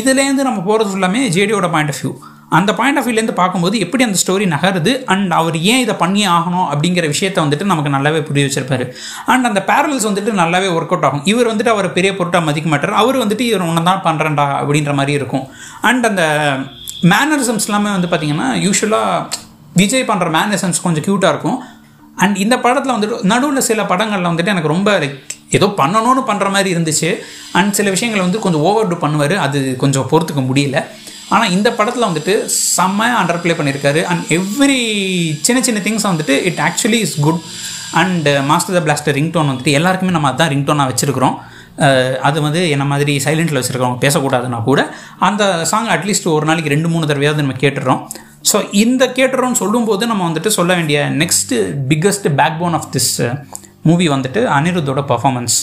இதுலேருந்து 0.00 0.42
நம்ம 0.48 0.60
போகிறது 0.68 0.90
ஃபுல்லாமே 0.92 1.22
ஜேடியோட 1.36 1.68
பாயிண்ட் 1.74 1.92
ஆஃப் 1.94 2.02
வியூ 2.02 2.12
அந்த 2.58 2.70
பாயிண்ட் 2.78 2.98
ஆஃப் 2.98 3.06
வியூலேருந்து 3.06 3.34
பார்க்கும்போது 3.40 3.76
எப்படி 3.84 4.02
அந்த 4.06 4.18
ஸ்டோரி 4.22 4.46
நகருது 4.52 4.92
அண்ட் 5.12 5.32
அவர் 5.40 5.56
ஏன் 5.72 5.82
இதை 5.84 5.94
பண்ணி 6.00 6.22
ஆகணும் 6.36 6.66
அப்படிங்கிற 6.72 7.04
விஷயத்த 7.12 7.38
வந்துட்டு 7.44 7.68
நமக்கு 7.72 7.92
நல்லாவே 7.94 8.20
புரிய 8.28 8.44
வச்சிருப்பாரு. 8.46 8.86
அண்ட் 9.32 9.48
அந்த 9.50 9.60
பேரல்ஸ் 9.68 10.06
வந்துட்டு 10.08 10.32
நல்லாவே 10.40 10.68
ஒர்க் 10.76 10.94
அவுட் 10.94 11.06
ஆகும். 11.08 11.22
இவர் 11.32 11.50
வந்துட்டு 11.50 11.72
அவர் 11.74 11.88
பெரிய 11.98 12.12
பொருட்டாக 12.18 12.46
மதிக்க 12.48 12.68
மாட்டார். 12.72 12.94
அவர் 13.02 13.18
வந்துட்டு 13.22 13.44
இவர் 13.50 13.66
ஒன்று 13.68 13.84
தான் 13.90 14.02
பண்ணுறேன்டா 14.08 14.46
அப்படின்ற 14.60 14.94
மாதிரி 15.00 15.14
இருக்கும். 15.20 15.44
அண்ட் 15.90 16.08
அந்த 16.10 16.24
மேனரிசம்ஸ் 17.12 17.68
எல்லாமே 17.70 17.92
வந்து 17.96 18.10
பார்த்தீங்கன்னா 18.12 18.48
யூஸ்வலாக 18.66 19.46
விஜய் 19.82 20.08
பண்ணுற 20.10 20.30
மேனரிசம்ஸ் 20.38 20.84
கொஞ்சம் 20.86 21.06
க்யூட்டாக 21.08 21.32
இருக்கும். 21.34 21.60
அண்ட் 22.22 22.36
இந்த 22.44 22.56
படத்தில் 22.64 22.94
வந்துட்டு 22.94 23.18
நடுவில் 23.32 23.66
சில 23.68 23.84
படங்களில் 23.90 24.30
வந்துட்டு 24.30 24.52
எனக்கு 24.54 24.74
ரொம்ப 24.74 24.90
லைக் 25.02 25.18
ஏதோ 25.58 25.66
பண்ணணும்னு 25.80 26.22
பண்ணுற 26.30 26.48
மாதிரி 26.56 26.70
இருந்துச்சு. 26.74 27.10
அண்ட் 27.58 27.76
சில 27.78 27.90
விஷயங்களை 27.96 28.24
வந்து 28.26 28.42
கொஞ்சம் 28.44 28.64
ஓவர் 28.70 28.90
டூ 28.90 28.98
பண்ணுவார். 29.04 29.36
அது 29.46 29.60
கொஞ்சம் 29.82 30.08
பொறுத்துக்க 30.10 30.42
முடியல. 30.50 30.80
ஆனால் 31.34 31.52
இந்த 31.56 31.68
படத்தில் 31.78 32.08
வந்துட்டு 32.08 32.34
செம்மையாக 32.76 33.18
அண்டர் 33.20 33.40
ப்ளே 33.42 33.54
பண்ணியிருக்காரு 33.58 34.00
அண்ட் 34.12 34.24
எவ்ரி 34.38 34.80
சின்ன 35.46 35.62
சின்ன 35.68 35.80
திங்ஸ் 35.86 36.08
வந்துட்டு 36.10 36.36
it 36.50 36.60
actually 36.68 37.00
is 37.06 37.16
good 37.26 37.42
and 38.02 38.28
master 38.50 38.76
the 38.78 38.82
blaster 38.88 39.16
ringtone 39.18 39.50
வந்துட்டு 39.52 39.76
எல்லாருக்குமே 39.78 40.12
நம்ம 40.16 40.30
அதான் 40.30 40.52
ரிங்டோனாக 40.54 40.92
வச்சுருக்கிறோம். 40.92 41.38
Uh, 41.84 42.14
அது 42.28 42.38
வந்து 42.44 42.60
என்ன 42.74 42.84
மாதிரி 42.84 43.12
சைலண்ட்டில் 43.24 43.58
வச்சுருக்கவங்க 43.58 44.00
பேசக்கூடாதுன்னா 44.06 44.58
கூட. 44.62 44.80
அந்த 45.18 45.42
சாங் 45.64 45.86
அட்லீஸ்ட் 45.86 46.26
ஒரு 46.32 46.44
நாளைக்கு 46.46 46.72
ரெண்டு 46.72 46.88
மூணு 46.88 47.04
தடவையாவது 47.06 47.42
நம்ம 47.42 47.56
கேட்டுடுறோம். 47.62 48.00
ஸோ 48.44 48.68
இந்த 48.74 49.04
கேட்டுறோம்னு 49.16 49.52
சொல்லும்போது 49.54 50.06
நம்ம 50.06 50.22
வந்துட்டு 50.28 50.48
சொல்ல 50.48 50.74
வேண்டிய 50.74 51.08
next 51.20 51.56
biggest 51.88 52.28
backbone 52.58 52.74
of 52.74 52.90
this 52.96 53.12
movie 53.82 54.08
வந்துட்டு 54.08 54.40
அனிருத்தோட 54.56 55.00
பர்ஃபார்மன்ஸ் 55.08 55.56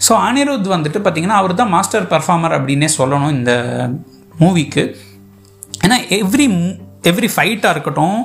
ஸோ 0.00 0.12
அனிருத் 0.26 0.68
வந்துட்டு 0.68 0.98
பார்த்தீங்கன்னா 0.98 1.38
அவர் 1.40 1.54
தான் 1.54 1.68
மாஸ்டர் 1.68 2.06
பர்ஃபார்மர் 2.06 2.56
அப்படின்னே 2.58 2.88
சொல்லணும் 2.98 3.34
இந்த 3.34 3.52
மூவிக்கு 4.34 4.82
ஏன்னா 5.84 5.96
எவ்ரி 6.18 6.46
எவ்ரி 7.04 7.28
ஃபைட்டாக 7.34 7.70
இருக்கட்டும் 7.70 8.18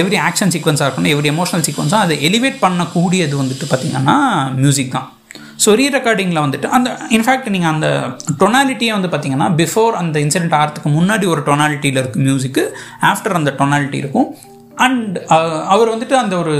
எவ்ரி 0.00 0.18
ஆக்ஷன் 0.26 0.52
சீக்வன்ஸாக 0.54 0.86
இருக்கட்டும் 0.86 1.14
எவ்ரி 1.14 1.28
எமோஷனல் 1.30 1.64
சீக்வன்ஸாக 1.66 2.04
அதை 2.04 2.16
எலிவேட் 2.28 2.58
பண்ணக்கூடியது 2.60 3.34
வந்துட்டு 3.36 3.66
பார்த்திங்கன்னா 3.66 4.16
மியூசிக் 4.54 4.92
தான். 4.92 5.08
ஸோ 5.64 5.70
ரீ 5.78 5.86
ரெக்கார்டிங்கில் 5.96 6.42
வந்துட்டு 6.44 6.68
அந்த 6.76 6.88
இன்ஃபேக்ட் 7.16 7.48
நீங்கள் 7.54 7.72
அந்த 7.74 7.88
டொனாலிட்டியை 8.42 8.92
வந்து 8.96 9.10
பார்த்தீங்கன்னா 9.12 9.48
பிஃபோர் 9.60 9.94
அந்த 10.00 10.16
இன்சிடென்ட் 10.24 10.56
ஆகிறதுக்கு 10.58 10.90
முன்னாடி 10.98 11.26
ஒரு 11.34 11.42
டொனாலிட்டியில் 11.48 12.00
இருக்கும் 12.02 12.26
மியூசிக்கு 12.28 12.64
ஆஃப்டர் 13.10 13.38
அந்த 13.40 13.52
டொனாலிட்டி 13.60 13.98
இருக்கும். 14.04 14.28
அண்ட் 14.86 15.16
அவர் 15.74 15.92
வந்துட்டு 15.94 16.16
அந்த 16.22 16.36
ஒரு 16.42 16.56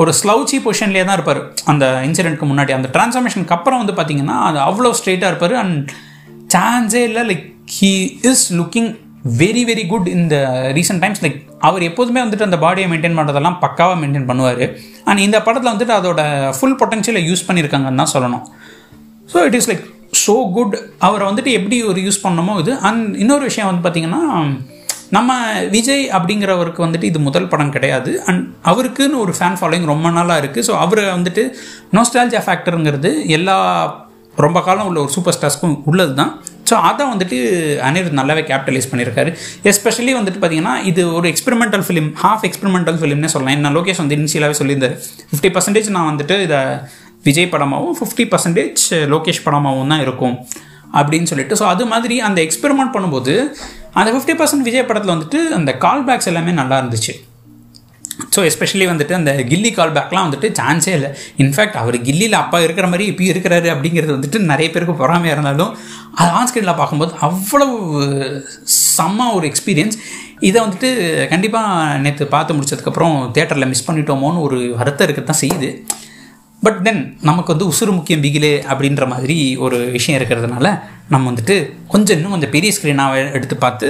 ஒரு 0.00 0.10
ஸ்லவுச்சி 0.20 0.56
பொசிஷன்லேயே 0.64 1.04
தான் 1.06 1.16
இருப்பார். 1.18 1.40
அந்த 1.70 1.84
இன்சிடென்ட்க்கு 2.08 2.48
முன்னாடி 2.50 2.72
அந்த 2.76 2.88
டிரான்ஸ்ஃபர்மேஷனுக்கு 2.96 3.56
அப்புறம் 3.56 3.80
வந்து 3.82 3.94
பார்த்தீங்கன்னா 3.98 4.36
அது 4.48 4.58
அவ்வளோ 4.68 4.92
ஸ்ட்ரெயிட்டாக 4.98 5.32
இருப்பார். 5.32 5.54
அண்ட் 5.62 5.90
சான்ஸே 6.54 7.02
இல்லை 7.08 7.22
like 7.30 7.46
he 7.76 7.92
is 8.30 8.44
looking 8.60 8.90
very 9.40 9.62
very 9.68 9.84
good 9.92 10.06
இந்த 10.16 10.34
ரீசெண்ட் 10.76 11.02
டைம்ஸ் 11.04 11.22
லைக் 11.24 11.38
அவர் 11.68 11.82
எப்போதுமே 11.88 12.20
வந்துட்டு 12.24 12.46
அந்த 12.46 12.58
பாடியை 12.64 12.86
மெயின்டைன் 12.90 13.16
பண்ணுறதெல்லாம் 13.18 13.58
பக்காவாக 13.64 13.98
மெயின்டைன் 14.02 14.28
பண்ணுவார். 14.30 14.62
அண்ட் 15.08 15.20
இந்த 15.26 15.38
படத்தில் 15.46 15.72
வந்துட்டு 15.72 15.94
அதோட 15.98 16.20
ஃபுல் 16.58 16.76
பொட்டன்ஷியலை 16.80 17.22
யூஸ் 17.28 17.46
பண்ணியிருக்காங்கன்னு 17.48 18.02
தான் 18.02 18.12
சொல்லணும். 18.14 18.44
So 19.32 19.38
it 19.48 19.56
is 19.58 19.68
like 19.70 19.84
so 20.24 20.34
good 20.56 20.76
அவரை 21.06 21.24
வந்துட்டு 21.30 21.50
எப்படி 21.58 21.76
ஒரு 21.90 22.00
யூஸ் 22.06 22.22
பண்ணணுமோ 22.26 22.54
இது. 22.62 22.72
அண்ட் 22.88 23.04
இன்னொரு 23.24 23.44
விஷயம் 23.50 23.68
வந்து 23.70 23.84
பார்த்திங்கன்னா 23.86 24.22
நம்ம 25.16 25.30
விஜய் 25.76 26.04
அப்படிங்கிறவருக்கு 26.16 26.84
வந்துட்டு 26.86 27.08
இது 27.10 27.20
முதல் 27.28 27.50
படம் 27.52 27.72
கிடையாது. 27.76 28.10
அண்ட் 28.30 28.42
அவருக்குன்னு 28.70 29.16
ஒரு 29.24 29.32
ஃபேன் 29.38 29.58
ஃபாலோயிங் 29.60 29.88
ரொம்ப 29.92 30.10
நாளாக 30.18 30.42
இருக்குது 30.42 30.66
ஸோ 30.68 30.74
அவரை 30.84 31.04
வந்துட்டு 31.16 31.42
நோஸ்டாலஜியா 31.98 32.42
ஃபேக்டருங்கிறது 32.46 33.12
எல்லா 33.38 33.56
ரொம்ப 34.44 34.58
காலம் 34.66 34.88
உள்ள 34.88 34.98
ஒரு 35.04 35.12
சூப்பர் 35.14 35.36
ஸ்டார்ஸ்க்கும் 35.36 35.76
உள்ளது 35.90 36.12
தான் 36.20 36.32
ஸோ 36.70 36.76
அதை 36.88 37.04
வந்துட்டு 37.12 37.36
அனிருத் 37.88 38.16
நல்லாவே 38.20 38.42
கேபிட்டலைஸ் 38.50 38.88
பண்ணியிருக்காரு 38.92 39.32
எஸ்பெஷலி 39.72 40.14
வந்துட்டு 40.20 40.40
பார்த்தீங்கன்னா 40.42 40.74
இது 40.90 41.02
ஒரு 41.18 41.28
எக்ஸ்பெரிமெண்டல் 41.32 41.84
ஃபிலிம் 41.88 42.10
ஹாஃப் 42.24 42.44
எக்ஸ்பெரிமெண்டல் 42.48 42.98
ஃபிலிம்னே 43.02 43.30
சொல்லலாம். 43.34 43.56
என்ன 43.58 43.72
லோகேஷ் 43.76 44.02
வந்து 44.02 44.18
இனிஷியலாகவே 44.20 44.58
சொல்லியிருந்தார். 44.60 44.96
ஃபிஃப்டி 45.30 45.52
பர்சன்டேஜ் 45.56 45.94
நான் 45.98 46.10
வந்துட்டு 46.12 46.36
இதை 46.46 46.60
விஜய் 47.28 47.52
படமாகவும் 47.54 47.96
ஃபிஃப்டி 48.00 48.26
பர்சன்டேஜ் 48.34 48.84
லோகேஷ் 49.14 49.42
படமாகவும் 49.46 49.92
தான் 49.94 50.04
இருக்கும். 50.06 50.36
அப்படின்னு 50.98 51.30
சொல்லிட்டு 51.30 51.56
ஸோ 51.60 51.64
அது 51.72 51.84
மாதிரி 51.90 52.14
அந்த 52.28 52.38
எக்ஸ்பெரிமெண்ட் 52.46 52.94
பண்ணும்போது 52.94 53.34
அந்த 54.00 54.08
ஃபிஃப்டி 54.14 54.34
பர்சன்ட் 54.40 54.66
விஜய் 54.68 54.88
படத்தில் 54.88 55.14
வந்துட்டு 55.14 55.40
அந்த 55.58 55.70
கால் 55.84 56.06
பேக்ஸ் 56.08 56.30
எல்லாமே 56.32 56.52
நல்லா 56.60 56.78
இருந்துச்சு. 56.82 57.12
ஸோ 58.34 58.40
எஸ்பெஷலி 58.50 58.86
வந்துட்டு 58.92 59.12
அந்த 59.12 59.32
கில்லி 59.50 59.70
கால் 59.72 59.94
பேக்லாம் 59.96 60.26
வந்துட்டு 60.26 60.48
சான்ஸே 60.58 60.92
இல்லை. 60.98 61.10
இன்ஃபேக்ட் 61.38 61.78
அவர் 61.82 61.96
கில்லியில் 62.02 62.40
அப்பா 62.42 62.60
இருக்கிற 62.60 62.86
மாதிரி 62.86 63.06
இப்போ 63.12 63.24
இருக்கிறாரு 63.32 63.68
அப்படிங்கிறது 63.74 64.16
வந்துட்டு 64.16 64.38
நிறைய 64.38 64.70
பேருக்கு 64.70 64.94
பொறாமையாக 65.02 65.36
இருந்தாலும் 65.36 65.72
அது 66.14 66.30
ஆன்ஸ்கிரீனில் 66.40 66.78
பார்க்கும்போது 66.80 67.14
அவ்வளவு 67.28 67.76
செம்ம 68.96 69.28
ஒரு 69.34 69.46
எக்ஸ்பீரியன்ஸ் 69.52 69.96
இதை 70.40 70.58
வந்துட்டு 70.64 70.90
கண்டிப்பாக 71.28 71.98
நேற்று 71.98 72.26
பார்த்து 72.26 72.54
முடிச்சதுக்கப்புறம் 72.54 73.16
தேட்டரில் 73.38 73.70
மிஸ் 73.72 73.86
பண்ணிட்டோமோன்னு 73.88 74.40
ஒரு 74.40 74.58
வருத்தம் 74.76 75.06
இருக்க 75.06 75.22
தான் 75.22 75.42
செய்யுது. 75.42 75.70
பட் 76.64 76.82
தென் 76.82 77.02
நமக்கு 77.20 77.52
வந்து 77.52 77.68
உசுறு 77.70 77.92
முக்கியம் 77.92 78.22
பிகிலே 78.24 78.52
அப்படின்ற 78.70 79.06
மாதிரி 79.08 79.56
ஒரு 79.56 79.78
விஷயம் 79.90 80.18
இருக்கிறதுனால 80.20 80.66
நம்ம 81.08 81.32
வந்துட்டு 81.32 81.56
கொஞ்சம் 81.88 82.16
இன்னும் 82.16 82.30
கொஞ்சம் 82.30 82.50
பெரிய 82.50 82.72
ஸ்க்ரீனாக 82.76 83.32
எடுத்து 83.32 83.56
பார்த்து 83.56 83.86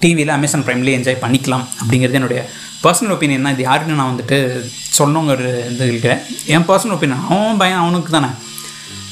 டிவியில் 0.00 0.36
அமேசான் 0.36 0.64
ப்ரைம்லேயே 0.66 0.98
என்ஜாய் 0.98 1.22
பண்ணிக்கலாம் 1.24 1.64
அப்படிங்கிறது 1.80 2.12
என்னுடைய 2.12 2.42
பர்சனல் 2.84 3.14
ஒப்பீனியன் 3.14 3.46
தான் 3.46 3.54
இது 3.56 3.64
யாருன்னு 3.68 3.98
நான் 4.00 4.12
வந்துட்டு 4.12 4.38
சொல்லணுங்கிற 4.98 5.48
இது 5.72 5.88
இருக்கிறேன் 5.92 6.20
என் 6.54 6.66
பர்சனல் 6.70 6.94
ஒப்பீனியன் 6.96 7.24
அவன் 7.32 7.60
பையன் 7.62 7.82
அவனுக்கு 7.82 8.10
தானே. 8.16 8.30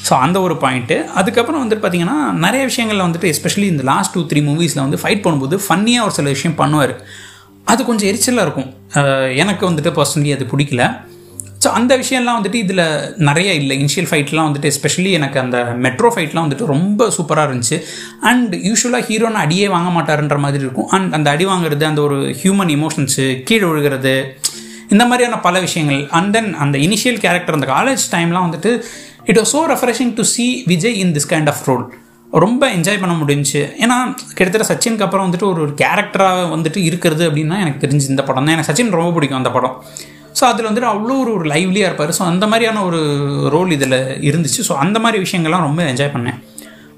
ஸோ 0.07 0.13
அந்த 0.25 0.39
ஒரு 0.47 0.55
பாயிண்ட்டு 0.63 0.97
அதுக்கப்புறம் 1.21 1.63
வந்துட்டு 1.63 1.83
பார்த்தீங்கன்னா 1.85 2.19
நிறைய 2.45 2.63
விஷயங்களில் 2.71 3.07
வந்துட்டு 3.07 3.31
எஸ்பெஷலி 3.33 3.67
இந்த 3.75 3.85
லாஸ்ட் 3.91 4.15
டூ 4.15 4.21
த்ரீ 4.31 4.41
மூவிஸில் 4.49 4.85
வந்து 4.85 5.01
ஃபைட் 5.03 5.23
பண்ணும்போது 5.25 5.57
ஃபன்னியாக 5.67 6.07
ஒரு 6.07 6.15
சில 6.19 6.29
விஷயம் 6.37 6.57
பண்ணுவார். 6.61 6.95
அது 7.73 7.81
கொஞ்சம் 7.89 8.09
எரிச்சலாக 8.11 8.47
இருக்கும். 8.47 8.71
எனக்கு 9.43 9.63
வந்துட்டு 9.71 9.91
பர்சனலி 9.99 10.31
அது 10.37 10.45
பிடிக்கல. 10.53 10.85
ஸோ 11.63 11.69
அந்த 11.79 11.93
விஷயம்லாம் 12.03 12.37
வந்துட்டு 12.39 12.59
இதில் 12.65 12.83
நிறைய 13.29 13.51
இல்லை. 13.61 13.75
இனிஷியல் 13.83 14.09
ஃபைட்லாம் 14.11 14.49
வந்துட்டு 14.49 14.71
எஸ்பெஷலி 14.73 15.13
எனக்கு 15.19 15.39
அந்த 15.43 15.59
மெட்ரோ 15.85 16.09
ஃபைட்லாம் 16.15 16.45
வந்துட்டு 16.47 16.69
ரொம்ப 16.75 17.09
சூப்பராக 17.17 17.49
இருந்துச்சு. 17.49 17.79
அண்ட் 18.31 18.53
யூஸ்வலாக 18.69 19.03
ஹீரோனை 19.09 19.41
அடியே 19.47 19.67
வாங்க 19.75 19.91
மாட்டாருன்ற 19.97 20.39
மாதிரி 20.45 20.63
இருக்கும். 20.67 20.89
அண்ட் 20.97 21.15
அந்த 21.19 21.29
அடி 21.35 21.47
வாங்குறது 21.53 21.85
அந்த 21.91 22.03
ஒரு 22.09 22.19
ஹியூமன் 22.43 22.73
இமோஷன்ஸு 22.77 23.27
கீழே 23.51 23.65
விழுகிறது 23.71 24.15
இந்த 24.95 25.05
மாதிரியான 25.09 25.39
பல 25.47 25.57
விஷயங்கள். 25.67 26.03
அண்ட் 26.19 26.31
தென் 26.37 26.51
அந்த 26.65 26.77
இனிஷியல் 26.87 27.19
கேரக்டர் 27.25 27.57
அந்த 27.59 27.69
காலேஜ் 27.77 28.05
டைம்லாம் 28.15 28.47
வந்துட்டு 28.49 28.71
it 29.31 29.41
was 29.41 29.53
so 29.55 29.63
refreshing 29.73 30.13
to 30.19 30.27
see 30.35 30.47
Vijay 30.73 30.99
in 31.05 31.13
this 31.17 31.29
kind 31.33 31.51
of 31.53 31.65
role 31.71 31.85
ரொம்ப 32.43 32.63
என்ஜாய் 32.77 33.01
பண்ண 33.03 33.15
முடிஞ்சு 33.21 33.61
ஏன்னா 33.85 33.97
கிட்டத்தட்ட 34.37 34.67
சச்சினுக்கு 34.71 35.05
அப்புறம் 35.07 35.27
வந்துட்டு 35.27 35.47
ஒரு 35.51 35.61
ஒரு 35.65 35.73
கேரக்டராக 35.83 36.41
வந்துட்டு 36.55 36.81
இருக்கிறது 36.89 37.25
அப்படின்னா 37.29 37.59
எனக்கு 37.65 37.83
தெரிஞ்சு 37.85 38.13
இந்த 38.15 38.25
படம் 38.29 38.47
தான் 38.47 38.55
எனக்கு 38.57 38.71
சச்சின் 38.71 38.97
ரொம்ப 39.01 39.13
பிடிக்கும் 39.17 39.41
அந்த 39.41 39.53
படம். 39.57 39.77
ஸோ 40.39 40.45
அதில் 40.51 40.69
வந்துட்டு 40.69 40.91
அவ்வளோ 40.95 41.15
ஒரு 41.23 41.33
ஒரு 41.39 41.47
லைவ்லியாக 41.53 41.89
இருப்பார். 41.91 42.13
ஸோ 42.19 42.23
அந்த 42.33 42.45
மாதிரியான 42.53 42.83
ஒரு 42.89 43.01
ரோல் 43.55 43.71
இதில் 43.77 43.99
இருந்துச்சு. 44.29 44.61
ஸோ 44.69 44.75
அந்த 44.85 44.99
மாதிரி 45.05 45.19
விஷயங்கள்லாம் 45.27 45.65
ரொம்ப 45.69 45.83
என்ஜாய் 45.93 46.13
பண்ணேன். 46.17 46.39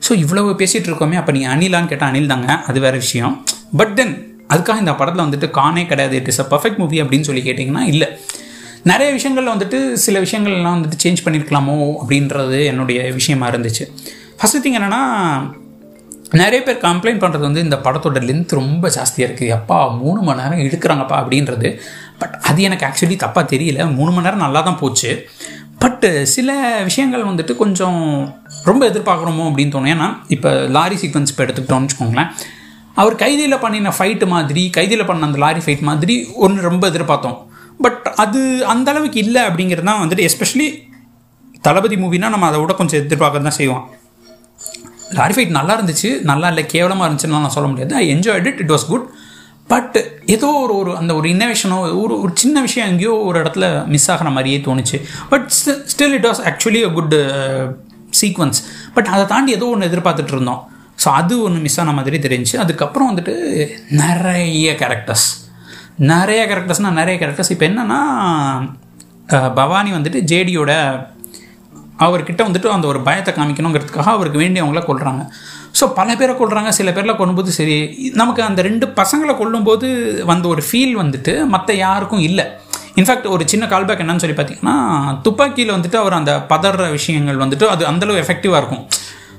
ஸோ 0.07 0.13
இவ்வளவு 0.25 0.51
பேசிகிட்டு 0.63 0.91
இருக்கோமே. 0.91 1.17
அப்போ 1.21 1.33
நீங்கள் 1.37 1.53
அனிலான்னு 1.55 1.91
கேட்டால் 1.93 2.11
அனில் 2.13 2.33
தாங்க. 2.33 2.51
அது 2.71 2.81
வேறு 2.87 2.99
விஷயம். 3.07 3.35
பட் 3.81 3.95
தென் 4.01 4.15
அதுக்காக 4.53 4.85
இந்த 4.85 4.93
படத்தில் 5.01 5.25
வந்துட்டு 5.27 5.49
கானே 5.59 5.83
கிடையாது. 5.91 6.15
It 6.21 6.31
is 6.33 6.43
a 6.45 6.47
perfect 6.53 6.81
movie 6.83 6.99
அப்படின்னு 7.03 7.29
சொல்லி 7.29 7.43
கேட்டிங்கன்னா 7.49 7.83
இல்லை. 7.95 8.09
நிறைய 8.91 9.09
விஷயங்களில் 9.17 9.53
வந்துட்டு 9.55 9.79
சில 10.05 10.19
விஷயங்கள்லாம் 10.27 10.77
வந்துட்டு 10.77 11.01
சேஞ்ச் 11.05 11.25
பண்ணியிருக்கலாமோ 11.25 11.75
அப்படின்றது 12.03 12.59
என்னுடைய 12.73 13.01
விஷயமா 13.19 13.49
இருந்துச்சு. 13.53 13.87
ஃபஸ்ட்டு 14.39 14.63
திங் 14.65 14.79
என்னென்னா 14.79 15.03
நிறைய 16.41 16.59
பேர் 16.67 16.79
கம்ப்ளைண்ட் 16.87 17.21
பண்ணுறது 17.23 17.45
வந்து 17.49 17.65
இந்த 17.67 17.77
படத்தோட 17.85 18.19
லென்த் 18.29 18.53
ரொம்ப 18.59 18.85
ஜாஸ்தியாக 18.97 19.29
இருக்குது 19.29 19.55
அப்பா 19.57 19.79
மூணு 20.03 20.21
மணி 20.27 20.41
நேரம் 20.43 20.63
எடுக்கிறாங்கப்பா 20.67 21.17
அப்படின்றது. 21.23 21.69
பட் 22.21 22.35
அது 22.51 22.61
எனக்கு 22.69 22.87
ஆக்சுவலி 22.89 23.17
தப்பாக 23.25 23.45
தெரியல. 23.55 23.81
மூணு 23.99 24.11
மணி 24.15 24.27
நேரம் 24.27 24.45
நல்லா 24.45 24.61
தான் 24.69 24.79
போச்சு. 24.83 25.11
பட்டு 25.83 26.09
சில 26.33 26.51
விஷயங்கள் 26.89 27.29
வந்துட்டு 27.29 27.53
கொஞ்சம் 27.61 28.01
ரொம்ப 28.71 28.83
எதிர்பார்க்குறோமோ 28.91 29.45
அப்படின்னு 29.51 29.75
தோணும். 29.75 29.93
ஏன்னா 29.95 30.09
இப்போ 30.35 30.51
லாரி 30.77 30.97
சீக்வன்ஸ் 31.03 31.31
இப்போ 31.33 31.45
எடுத்துக்கிட்டோம்னு 31.45 31.89
வச்சுக்கோங்களேன். 31.89 32.31
அவர் 33.01 33.15
கைதியில் 33.23 33.63
பண்ணின 33.63 33.93
ஃபைட்டு 33.99 34.27
மாதிரி 34.35 34.63
கைதியில் 34.77 35.09
பண்ண 35.11 35.29
அந்த 35.29 35.39
லாரி 35.45 35.63
ஃபைட் 35.65 35.87
மாதிரி 35.91 36.15
ஒன்று 36.47 36.67
ரொம்ப 36.71 36.85
எதிர்பார்த்தோம். 36.93 37.39
பட் 37.85 38.07
அது 38.25 38.41
அந்த 38.73 38.89
அளவுக்கு 38.93 39.19
இல்லை 39.25 39.43
அப்படிங்கிறது 39.49 39.89
தான் 39.91 40.03
வந்துட்டு 40.03 40.27
எஸ்பெஷலி 40.31 40.69
தளபதி 41.67 41.97
மூவினா 42.03 42.29
நம்ம 42.35 42.49
அதை 42.51 42.59
விட 42.63 42.73
கொஞ்சம் 42.81 43.01
எதிர்பார்க்க 43.03 43.49
தான் 43.49 43.59
செய்வோம். 43.61 43.85
லாரி 45.19 45.35
ஃபைட் 45.37 45.57
நல்லா 45.59 45.73
இருந்துச்சு. 45.79 46.11
நல்லா 46.31 46.49
இல்லை 46.53 46.65
கேவலமாக 46.75 47.07
இருந்துச்சுன்னு 47.09 47.41
நான் 47.47 47.57
சொல்ல 47.57 47.69
முடியாது. 47.73 47.95
I 48.03 48.05
enjoyed 48.15 48.49
it 48.51 48.61
it 48.65 48.73
was 48.75 48.87
good 48.93 49.07
but 49.73 49.97
ஏதோ 50.27 50.49
ஒரு 50.65 50.75
ஒரு 50.77 50.93
அந்த 51.01 51.13
ஒரு 51.15 51.27
இன்னோவேஷனோ 51.29 51.79
ஒரு 52.03 52.15
ஒரு 52.23 52.33
சின்ன 52.35 52.57
விஷயம் 52.61 52.89
எங்கேயோ 52.89 53.15
ஒரு 53.29 53.37
இடத்துல 53.43 53.67
மிஸ் 53.93 54.09
ஆகிற 54.11 54.31
மாதிரியே 54.31 54.59
தோணுச்சு. 54.59 54.99
But 55.29 55.47
still 55.93 56.17
it 56.19 56.27
was 56.27 56.43
actually 56.51 56.83
a 56.89 56.91
good 56.99 57.17
sequence 58.21 58.61
but 58.95 59.11
அதை 59.15 59.25
தாண்டி 59.27 59.53
ஏதோ 59.53 59.67
ஒன்று 59.67 59.89
எதிர்பார்த்துட்டு 59.91 60.35
இருந்தோம். 60.37 60.63
ஸோ 61.03 61.09
அது 61.21 61.35
ஒன்று 61.43 61.61
மிஸ் 61.61 61.79
ஆன 61.81 61.93
மாதிரி 61.93 62.17
தெரிஞ்சு 62.19 62.55
அதுக்கப்புறம் 62.59 63.11
வந்துட்டு 63.11 63.35
நிறைய 64.03 64.73
கேரக்டர்ஸ் 64.83 65.29
நிறைய 66.13 66.43
கேரக்டர்ஸ்னால் 66.51 66.99
நிறைய 67.01 67.17
கேரக்டர்ஸ் 67.21 67.53
இப்போ 67.55 67.67
என்னென்னா 67.69 68.01
பவானி 69.55 69.91
வந்துட்டு 69.93 70.21
ஜேடியோட 70.31 70.73
அவர்கிட்ட 72.05 72.43
வந்துட்டு 72.49 72.69
அந்த 72.75 72.87
ஒரு 72.87 73.01
பயத்தை 73.09 73.33
காமிக்கணுங்கிறதுக்காக 73.35 74.13
அவருக்கு 74.17 74.39
வேண்டியவங்கள 74.41 74.83
கொள்கிறாங்க 74.87 75.23
ஸோ 75.79 75.85
பல 75.99 76.15
பேரை 76.21 76.33
கொள்கிறாங்க 76.39 76.71
சில 76.79 76.91
பேரில் 76.97 77.19
கொள்ளும்போது 77.19 77.51
சரி. 77.59 77.77
நமக்கு 78.21 78.43
அந்த 78.49 78.61
ரெண்டு 78.69 78.87
பசங்களை 78.99 79.35
கொல்லும்போது 79.41 79.89
வந்த 80.31 80.47
ஒரு 80.55 80.63
ஃபீல் 80.69 80.95
வந்துட்டு 81.03 81.35
மற்ற 81.55 81.75
யாருக்கும் 81.85 82.25
இல்லை. 82.29 82.47
இன்ஃபேக்ட் 83.01 83.29
ஒரு 83.35 83.45
சின்ன 83.53 83.65
கால்பேக் 83.73 84.03
என்னன்னு 84.05 84.23
சொல்லி 84.23 84.37
பார்த்தீங்கன்னா 84.39 84.77
துப்பாக்கியில் 85.27 85.77
வந்துட்டு 85.77 85.99
அவர் 86.03 86.19
அந்த 86.21 86.33
பதற 86.53 86.89
விஷயங்கள் 86.97 87.43
வந்துட்டு 87.45 87.67
அது 87.75 87.83
அந்தளவு 87.91 88.23
எஃபெக்டிவாக 88.23 88.61
இருக்கும். 88.63 88.83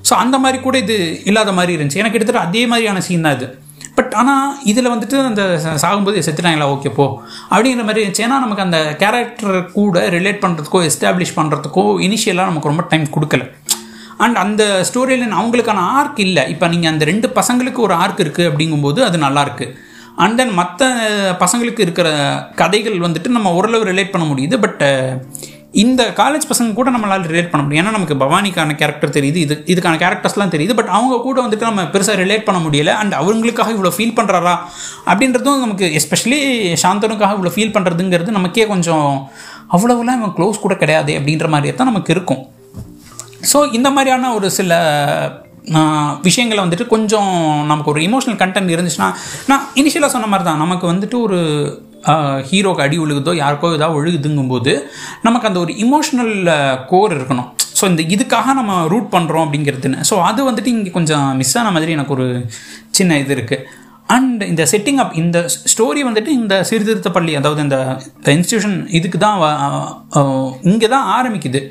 ஸோ 0.10 0.14
அந்த 0.24 0.36
மாதிரி 0.44 0.60
கூட 0.68 0.76
இது 0.84 0.96
இல்லாத 1.30 1.52
மாதிரி 1.58 1.76
இருந்துச்சு. 1.78 2.02
எனக்கு 2.04 2.16
கிட்டத்தட்ட 2.16 2.48
அதே 2.48 2.64
மாதிரியான 2.72 3.02
சீன் 3.08 3.28
தான் 3.28 3.36
இது. 3.40 3.50
பட் 3.98 4.14
ஆனால் 4.20 4.52
இதில் 4.72 4.92
வந்துட்டு 4.94 5.18
அந்த 5.30 5.44
சாகும்போது 5.84 6.24
செத்துட்டாங்களா 6.28 6.68
ஓகே 6.76 6.90
போ. 6.98 7.06
அப்படிங்கிற 7.54 7.86
மாதிரி 7.88 8.02
இருந்துச்சு. 8.04 8.26
ஏன்னா 8.28 8.38
நமக்கு 8.46 8.66
அந்த 8.68 8.80
கேரக்டர் 9.02 9.58
கூட 9.78 10.04
ரிலேட் 10.18 10.44
பண்ணுறதுக்கோ 10.44 10.82
எஸ்டாப்ளிஷ் 10.90 11.38
பண்ணுறதுக்கோ 11.40 11.84
இனிஷியலாக 12.08 12.50
நமக்கு 12.52 12.72
ரொம்ப 12.72 12.86
டைம் 12.92 13.06
கொடுக்கல. 13.16 13.46
அண்ட் 14.26 14.38
அந்த 14.44 14.64
ஸ்டோரியில் 14.90 15.38
அவங்களுக்கான 15.40 15.86
ஆர்க் 16.00 16.20
இல்லை. 16.28 16.44
இப்போ 16.54 16.66
நீங்கள் 16.74 16.92
அந்த 16.94 17.06
ரெண்டு 17.12 17.30
பசங்களுக்கு 17.40 17.80
ஒரு 17.88 17.96
ஆர்க் 18.04 18.22
இருக்குது 18.26 18.50
அப்படிங்கும்போது 18.52 19.00
அது 19.08 19.20
நல்லாயிருக்கு 19.28 19.68
அண்ட் 20.24 20.38
தென் 20.40 20.58
மற்ற 20.60 20.90
பசங்களுக்கு 21.44 21.82
இருக்கிற 21.86 22.10
கதைகள் 22.62 23.06
வந்துட்டு 23.06 23.30
நம்ம 23.38 23.52
ஓரளவு 23.58 23.90
ரிலேட் 23.92 24.14
பண்ண 24.14 24.26
முடியுது. 24.32 24.56
பட் 24.66 24.84
இந்த 25.84 26.02
காலேஜ் 26.20 26.46
பசங்க 26.50 26.72
கூட 26.78 26.90
நம்மளால் 26.94 27.28
ரிலேட் 27.32 27.52
பண்ண 27.52 27.62
முடியும். 27.66 27.82
ஏன்னா 27.84 27.94
நமக்கு 27.98 28.16
பவானிக்கான 28.24 28.76
கேரக்டர் 28.82 29.14
தெரியுது. 29.18 29.40
இது 29.46 29.56
இதுக்கான 29.74 30.00
கேரக்டர்ஸ்லாம் 30.04 30.54
தெரியுது. 30.56 30.74
பட் 30.80 30.92
அவங்க 30.98 31.20
கூட 31.28 31.38
வந்துட்டு 31.46 31.70
நம்ம 31.70 31.86
பெருசாக 31.94 32.18
ரிலேட் 32.24 32.48
பண்ண 32.48 32.60
முடியலை. 32.66 32.94
அண்ட் 33.02 33.14
அவங்களுக்காக 33.22 33.72
இவ்வளோ 33.76 33.94
ஃபீல் 33.98 34.18
பண்ணுறாரா 34.20 34.56
அப்படின்றதும் 35.12 35.64
நமக்கு 35.66 35.88
எஸ்பெஷலி 36.00 36.40
சாந்தனுக்காக 36.84 37.38
இவ்வளோ 37.38 37.54
ஃபீல் 37.58 37.76
பண்ணுறதுங்கிறது 37.78 38.38
நமக்கே 38.40 38.66
கொஞ்சம் 38.74 39.10
அவ்வளோவெல்லாம் 39.76 40.20
இவன் 40.22 40.36
க்ளோஸ் 40.40 40.66
கூட 40.66 40.76
கிடையாது 40.84 41.14
அப்படின்ற 41.20 41.48
மாதிரியே 41.56 41.76
தான் 41.76 41.92
நமக்கு 41.94 42.14
இருக்கும். 42.18 42.44
ஸோ 43.52 43.60
இந்த 43.78 43.90
மாதிரியான 43.96 44.34
ஒரு 44.38 44.50
சில 44.58 44.74
விஷயங்களை 46.28 46.62
வந்துட்டு 46.64 46.86
கொஞ்சம் 46.94 47.32
நமக்கு 47.72 47.92
ஒரு 47.94 48.02
இமோஷனல் 48.08 48.40
கண்டென்ட் 48.42 48.74
இருந்துச்சுன்னா 48.76 49.10
நான் 49.52 49.66
இனிஷியலாக 49.82 50.14
சொன்ன 50.16 50.30
மாதிரி 50.32 50.46
தான் 50.48 50.62
நமக்கு 50.64 50.86
வந்துட்டு 50.92 51.18
ஒரு 51.26 51.40
ஹீரோக்கு 52.50 52.84
அடி 52.86 52.98
ஒழுகுதோ 53.04 53.34
யாருக்கோ 53.42 53.68
ஏதாவது 53.78 53.98
ஒழுகுதுங்கும்போது 54.00 54.72
நமக்கு 55.26 55.50
அந்த 55.50 55.60
ஒரு 55.64 55.74
இமோஷனல் 55.84 56.34
கோர் 56.92 57.14
இருக்கணும். 57.18 57.50
ஸோ 57.80 57.84
இந்த 57.92 58.02
இதுக்காக 58.16 58.54
நம்ம 58.60 58.80
ரூட் 58.94 59.12
பண்ணுறோம் 59.16 59.44
அப்படிங்கிறதுன்னு. 59.46 60.00
ஸோ 60.10 60.16
அது 60.30 60.42
வந்துட்டு 60.50 60.74
இங்கே 60.76 60.92
கொஞ்சம் 60.98 61.28
மிஸ் 61.42 61.56
ஆன 61.62 61.72
மாதிரி 61.76 61.96
எனக்கு 61.98 62.16
ஒரு 62.18 62.28
சின்ன 62.98 63.18
இது 63.24 63.36
இருக்குது 63.38 63.68
அண்ட் 64.16 64.42
இந்த 64.52 64.64
செட்டிங் 64.72 65.02
அப் 65.04 65.14
இந்த 65.22 65.38
ஸ்டோரி 65.74 66.02
வந்துட்டு 66.08 66.32
இந்த 66.40 66.56
சீர்திருத்த 66.70 67.12
பள்ளி 67.18 67.36
அதாவது 67.42 67.62
இந்த 67.68 67.78
இன்ஸ்டியூஷன் 68.38 68.76
இதுக்கு 69.00 69.20
தான் 69.26 69.38
இங்கே 70.72 70.90
தான் 70.96 71.08
ஆரம்பிக்குது. 71.18 71.62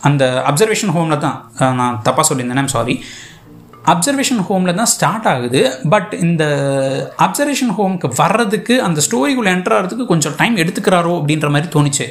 அந்த 0.00 0.42
அப்சர்வேஷன் 0.46 0.88
ஹோமில் 0.88 1.18
தான் 1.18 1.50
நான் 1.76 2.00
தப்பாக 2.04 2.24
சொல்லியிருந்தேன் 2.30 2.66
சாரி 2.66 3.04
அப்சர்வேஷன் 3.84 4.42
ஹோமில் 4.48 4.74
தான் 4.74 4.86
ஸ்டார்ட் 4.86 5.26
ஆகுது 5.26 5.80
பட் 5.88 6.14
இந்த 6.14 6.44
அப்சர்வேஷன் 7.18 7.72
ஹோமுக்கு 7.76 8.08
வர்றதுக்கு 8.16 8.82
அந்த 8.82 9.00
ஸ்டோரிக்குள்ளே 9.00 9.50
என்டர் 9.54 9.74
ஆகிறதுக்கு 9.74 10.06
கொஞ்சம் 10.06 10.34
டைம் 10.36 10.56
எடுத்துக்கிறாரோ 10.56 11.12
அப்படின்ற 11.20 11.50
மாதிரி 11.50 11.70
தோணுச்சு. 11.72 12.06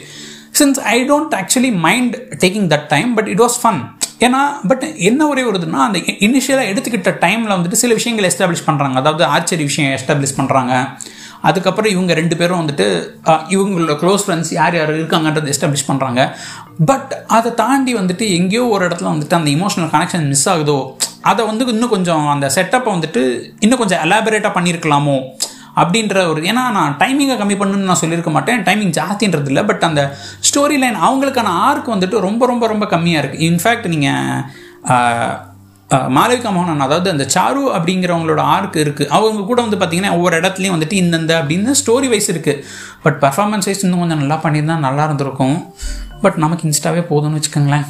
Since 0.60 0.80
I 0.80 1.06
don't 1.08 1.36
actually 1.36 1.72
mind 1.80 2.16
taking 2.40 2.68
that 2.68 2.88
time 2.88 3.14
but 3.16 3.28
it 3.28 3.40
was 3.40 3.58
fun 3.64 3.82
ஏன்னா 4.20 4.68
பட் 4.68 4.84
என்ன 4.98 5.28
ஒரே 5.28 5.44
வருதுன்னா 5.44 5.78
அந்த 5.78 6.00
இனிஷியலாக 6.20 6.68
எடுத்துக்கிட்ட 6.68 7.18
டைமில் 7.20 7.56
வந்துட்டு 7.56 7.72
சில 7.72 7.94
விஷயங்கள் 7.94 8.32
எஸ்டாப்ளிஷ் 8.32 8.66
பண்ணுறாங்க 8.66 8.94
அதாவது 8.94 9.26
ஆச்சரிய 9.26 9.66
விஷயம் 9.66 9.94
எஸ்டாப்ளிஷ் 9.94 10.38
பண்ணுறாங்க 10.38 10.74
அதுக்கப்புறம் 11.42 11.92
இவங்க 11.92 12.14
ரெண்டு 12.14 12.38
பேரும் 12.38 12.68
வந்துட்டு 12.68 12.88
இவங்களோட 13.50 13.94
க்ளோஸ் 14.00 14.26
ஃப்ரெண்ட்ஸ் 14.26 14.54
யார் 14.54 14.76
யார் 14.76 14.98
இருக்காங்கன்றது 14.98 15.54
எஸ்டாப்ளிஷ் 15.54 15.88
பண்ணுறாங்க 15.88 16.22
பட் 16.80 17.12
அதை 17.38 17.50
தாண்டி 17.62 17.92
வந்துட்டு 18.00 18.26
எங்கேயோ 18.38 18.64
ஒரு 18.76 18.84
இடத்துல 18.88 19.12
வந்துட்டு 19.14 19.38
அந்த 19.38 19.50
இமோஷனல் 19.58 19.92
கனெக்ஷன் 19.94 20.28
மிஸ் 20.34 20.48
ஆகுதோ 20.54 20.80
அதை 21.30 21.42
வந்து 21.50 21.64
இன்னும் 21.74 21.94
கொஞ்சம் 21.96 22.28
அந்த 22.34 22.50
செட்டப்பை 22.56 22.90
வந்துட்டு 22.96 23.22
இன்னும் 23.66 23.82
கொஞ்சம் 23.82 24.02
எலாபரேட்டாக 24.06 24.54
பண்ணியிருக்கலாமோ 24.58 25.18
அப்படின்ற 25.82 26.16
ஒரு 26.32 26.40
ஏன்னா 26.50 26.64
நான் 26.78 26.96
டைமிங்கை 27.02 27.36
கம்மி 27.40 27.56
பண்ணுன்னு 27.60 27.90
நான் 27.90 28.02
சொல்லியிருக்க 28.02 28.32
மாட்டேன். 28.36 28.64
டைமிங் 28.68 28.94
ஜாஸ்தின்றது 29.00 29.50
இல்லை. 29.52 29.64
பட் 29.70 29.84
அந்த 29.90 30.02
ஸ்டோரி 30.48 30.78
லைன் 30.84 30.98
அவங்களுக்கான 31.08 31.54
ஆர்க் 31.68 31.94
வந்துட்டு 31.96 32.18
ரொம்ப 32.28 32.46
ரொம்ப 32.52 32.68
ரொம்ப 32.68 32.86
கம்மியாக 32.94 33.22
இருக்குது 33.22 33.46
இன்ஃபேக்ட் 33.50 33.88
நீங்கள் 33.94 35.48
மாளவிகா 36.16 36.50
மோகனன் 36.56 36.86
அதாவது 36.86 37.10
அந்த 37.14 37.26
சாரு 37.36 37.62
அப்படிங்கிறவங்களோட 37.76 38.42
ஆர்க் 38.56 38.76
இருக்குது 38.84 39.10
அவங்க 39.18 39.46
கூட 39.52 39.60
வந்து 39.66 39.78
பார்த்தீங்கன்னா 39.82 40.12
ஒவ்வொரு 40.18 40.36
இடத்துலையும் 40.42 40.76
வந்துட்டு 40.76 40.98
இந்தந்த 41.04 41.34
அப்படின்னு 41.42 41.80
ஸ்டோரி 41.82 42.10
வைஸ் 42.14 42.30
இருக்குது 42.34 42.62
பட் 43.06 43.18
பர்ஃபார்மன்ஸ் 43.24 43.68
வைஸ் 43.70 43.84
இன்னும் 43.86 44.04
கொஞ்சம் 44.04 44.22
நல்லா 44.24 44.38
பண்ணியிருந்தா 44.44 44.78
நல்லா 44.88 45.06
இருந்திருக்கும். 45.10 45.58
பட் 46.24 46.38
நமக்கு 46.44 46.66
இன்ஸ்டாவே 46.70 47.02
போதும்னு 47.12 47.40
வச்சுக்கோங்களேன். 47.40 47.88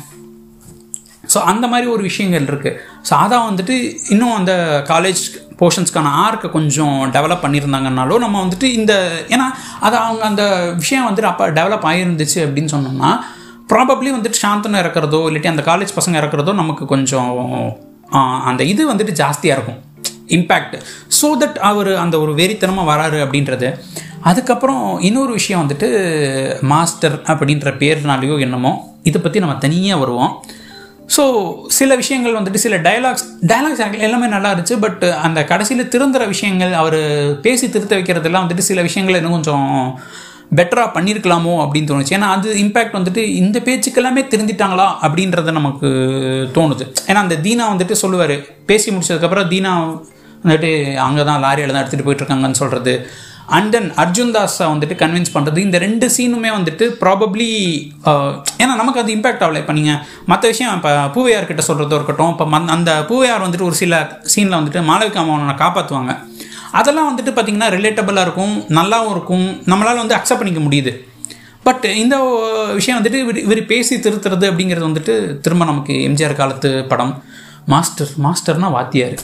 ஸோ 1.33 1.39
அந்த 1.51 1.65
மாதிரி 1.71 1.87
ஒரு 1.95 2.03
விஷயங்கள் 2.09 2.45
இருக்குது 2.51 2.77
ஸோ 3.07 3.13
அதான் 3.23 3.47
வந்துட்டு 3.49 3.75
இன்னும் 4.13 4.35
அந்த 4.37 4.53
காலேஜ் 4.91 5.23
போர்ஷன்ஸ்க்கான 5.59 6.11
ஆர்க்கை 6.25 6.49
கொஞ்சம் 6.55 6.97
டெவலப் 7.15 7.43
பண்ணியிருந்தாங்கனாலும் 7.43 8.23
நம்ம 8.25 8.37
வந்துட்டு 8.45 8.67
இந்த 8.79 8.93
ஏன்னா 9.33 9.47
அது 9.79 9.95
அவங்க 9.97 10.23
அந்த 10.31 10.43
விஷயம் 10.75 11.07
வந்துட்டு 11.09 11.31
அப்போ 11.31 11.47
டெவலப் 11.59 11.85
ஆகிருந்துச்சு 11.91 12.39
அப்படின்னு 12.45 12.73
சொன்னோம்னா 12.75 13.11
ப்ராபப்ளி 13.73 14.11
வந்துட்டு 14.15 14.41
சாந்தனம் 14.45 14.81
இறக்குறதோ 14.83 15.19
இல்லாட்டி 15.29 15.51
அந்த 15.53 15.63
காலேஜ் 15.69 15.97
பசங்க 15.99 16.21
இறக்குறதோ 16.21 16.53
நமக்கு 16.61 16.85
கொஞ்சம் 16.93 17.31
அந்த 18.49 18.61
இது 18.63 18.81
வந்துட்டு 18.91 19.13
ஜாஸ்தியாக 19.21 19.57
இருக்கும். 19.57 19.79
இம்பேக்ட் 20.37 20.75
ஸோ 21.19 21.27
தட் 21.41 21.59
அவர் 21.69 21.91
அந்த 22.03 22.15
ஒரு 22.19 22.31
வெறித்தனமாக 22.39 22.89
வராரு 22.91 23.19
அப்படின்றது 23.25 23.67
அதுக்கப்புறம் 24.29 24.99
இன்னொரு 24.99 25.31
விஷயம் 25.31 25.61
வந்துட்டு 25.63 25.89
மாஸ்டர் 26.71 27.17
அப்படின்ற 27.31 27.71
பேர்னாலேயோ 27.81 28.39
என்னமோ 28.39 28.71
இதை 29.03 29.21
பற்றி 29.21 29.39
நம்ம 29.39 29.55
தனியாக 29.65 30.01
வருவோம். 30.01 30.31
ஸோ 31.15 31.23
சில 31.67 31.95
விஷயங்கள் 31.95 32.37
வந்துட்டு 32.37 32.61
சில 32.63 32.77
டைலாக்ஸ் 32.77 33.23
டைலாக்ஸ் 33.51 34.01
எல்லாமே 34.07 34.27
நல்லா 34.27 34.49
இருந்துச்சு 34.51 34.75
பட் 34.79 35.03
அந்த 35.03 35.39
கடைசியில் 35.43 35.91
திருந்துற 35.93 36.27
விஷயங்கள் 36.27 36.73
அவர் 36.73 36.99
பேசி 37.41 37.69
திருத்த 37.69 37.95
வைக்கிறதெல்லாம் 37.95 38.45
வந்துட்டு 38.45 38.67
சில 38.69 38.81
விஷயங்கள் 38.81 39.19
இன்னும் 39.19 39.37
கொஞ்சம் 39.37 39.69
பெட்டராக 40.57 40.89
பண்ணியிருக்கலாமோ 40.95 41.55
அப்படின்னு 41.63 41.89
தோணுச்சு. 41.89 42.15
ஏன்னா 42.17 42.29
அது 42.35 42.49
இம்பேக்ட் 42.63 42.97
வந்துட்டு 42.97 43.23
இந்த 43.41 43.57
பேச்சுக்கெல்லாமே 43.65 44.21
திருந்திட்டாங்களா 44.31 44.87
அப்படின்றத 45.05 45.51
நமக்கு 45.51 45.89
தோணுது. 46.57 46.85
ஏன்னா 47.07 47.21
அந்த 47.25 47.35
தீனா 47.45 47.65
வந்துட்டு 47.73 47.97
சொல்லுவார் 48.03 48.35
பேசி 48.65 48.91
முடிச்சதுக்கப்புறம் 48.91 49.49
தீனா 49.53 49.73
வந்துட்டு 50.43 50.71
அங்கே 51.07 51.23
தான் 51.23 51.43
லாரியில் 51.45 51.73
தான் 51.73 51.83
எடுத்துகிட்டு 51.83 52.07
போயிட்டுருக்காங்கன்னு 52.07 52.61
சொல்கிறது 52.61 52.93
அண்ட் 53.57 53.71
தென் 53.75 53.89
அர்ஜுன் 54.03 54.33
தாஸை 54.35 54.65
வந்துட்டு 54.71 54.95
கன்வின்ஸ் 55.01 55.33
பண்ணுறது 55.35 55.59
இந்த 55.67 55.77
ரெண்டு 55.85 56.07
சீனுமே 56.15 56.49
வந்துட்டு 56.57 56.85
ப்ராபப்ளி 57.03 57.49
ஏன்னா 58.61 58.73
நமக்கு 58.81 59.01
அது 59.03 59.11
இம்பாக்ட் 59.17 59.43
ஆகலை. 59.45 59.61
இப்போ 59.63 59.75
நீங்கள் 59.79 59.99
மற்ற 60.31 60.43
விஷயம் 60.53 60.75
இப்போ 60.77 60.91
பூவையார் 61.15 61.49
கிட்ட 61.51 61.63
சொல்கிறதோ 61.69 61.97
இருக்கட்டும் 61.99 62.33
இப்போ 62.35 62.45
அந்த 62.77 62.93
பூவையார் 63.11 63.45
வந்துட்டு 63.47 63.69
ஒரு 63.69 63.77
சில 63.83 64.01
சீனில் 64.33 64.59
வந்துட்டு 64.59 64.81
மாளவிகா 64.91 65.23
மோகனை 65.29 65.55
காப்பாற்றுவாங்க 65.63 66.13
அதெல்லாம் 66.79 67.09
வந்துட்டு 67.09 67.31
பார்த்திங்கன்னா 67.35 67.69
ரிலேட்டபிளாக 67.77 68.25
இருக்கும் 68.27 68.55
நல்லாவும் 68.77 69.13
இருக்கும். 69.15 69.47
நம்மளால் 69.71 70.01
வந்து 70.03 70.17
அக்செப்ட் 70.17 70.41
பண்ணிக்க 70.41 70.63
முடியுது. 70.65 70.91
பட் 71.67 71.85
இந்த 72.01 72.15
விஷயம் 72.79 72.97
வந்துட்டு 72.97 73.19
இவர் 73.23 73.39
இவர் 73.45 73.61
பேசி 73.71 73.95
திருத்துறது 74.05 74.45
அப்படிங்கிறது 74.49 74.89
வந்துட்டு 74.89 75.13
திரும்ப 75.45 75.65
நமக்கு 75.71 75.95
எம்ஜிஆர் 76.09 76.39
காலத்து 76.41 76.69
படம். 76.91 77.13
மாஸ்டர் 77.73 78.11
மாஸ்டர்னால் 78.25 78.75
வாத்தியார். 78.75 79.17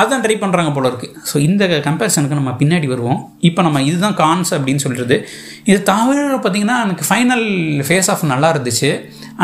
அதுதான் 0.00 0.22
ட்ரை 0.24 0.36
பண்ணுறாங்க 0.40 0.70
போல 0.76 0.86
இருக்குது 0.90 1.12
ஸோ 1.30 1.36
இந்த 1.48 1.64
கம்பேரிசனுக்கு 1.88 2.38
நம்ம 2.38 2.52
பின்னாடி 2.60 2.86
வருவோம். 2.92 3.20
இப்போ 3.48 3.60
நம்ம 3.66 3.82
இதுதான் 3.90 4.16
கான்ஸ் 4.22 4.50
அப்படின்னு 4.56 4.82
சொல்கிறது 4.84 5.16
இது 5.70 5.78
தவிர 5.92 6.24
பார்த்திங்கன்னா 6.44 6.78
எனக்கு 6.86 7.06
ஃபைனல் 7.10 7.46
ஃபேஸ் 7.88 8.10
ஆஃப் 8.14 8.24
நல்லா 8.32 8.50
இருந்துச்சு. 8.54 8.90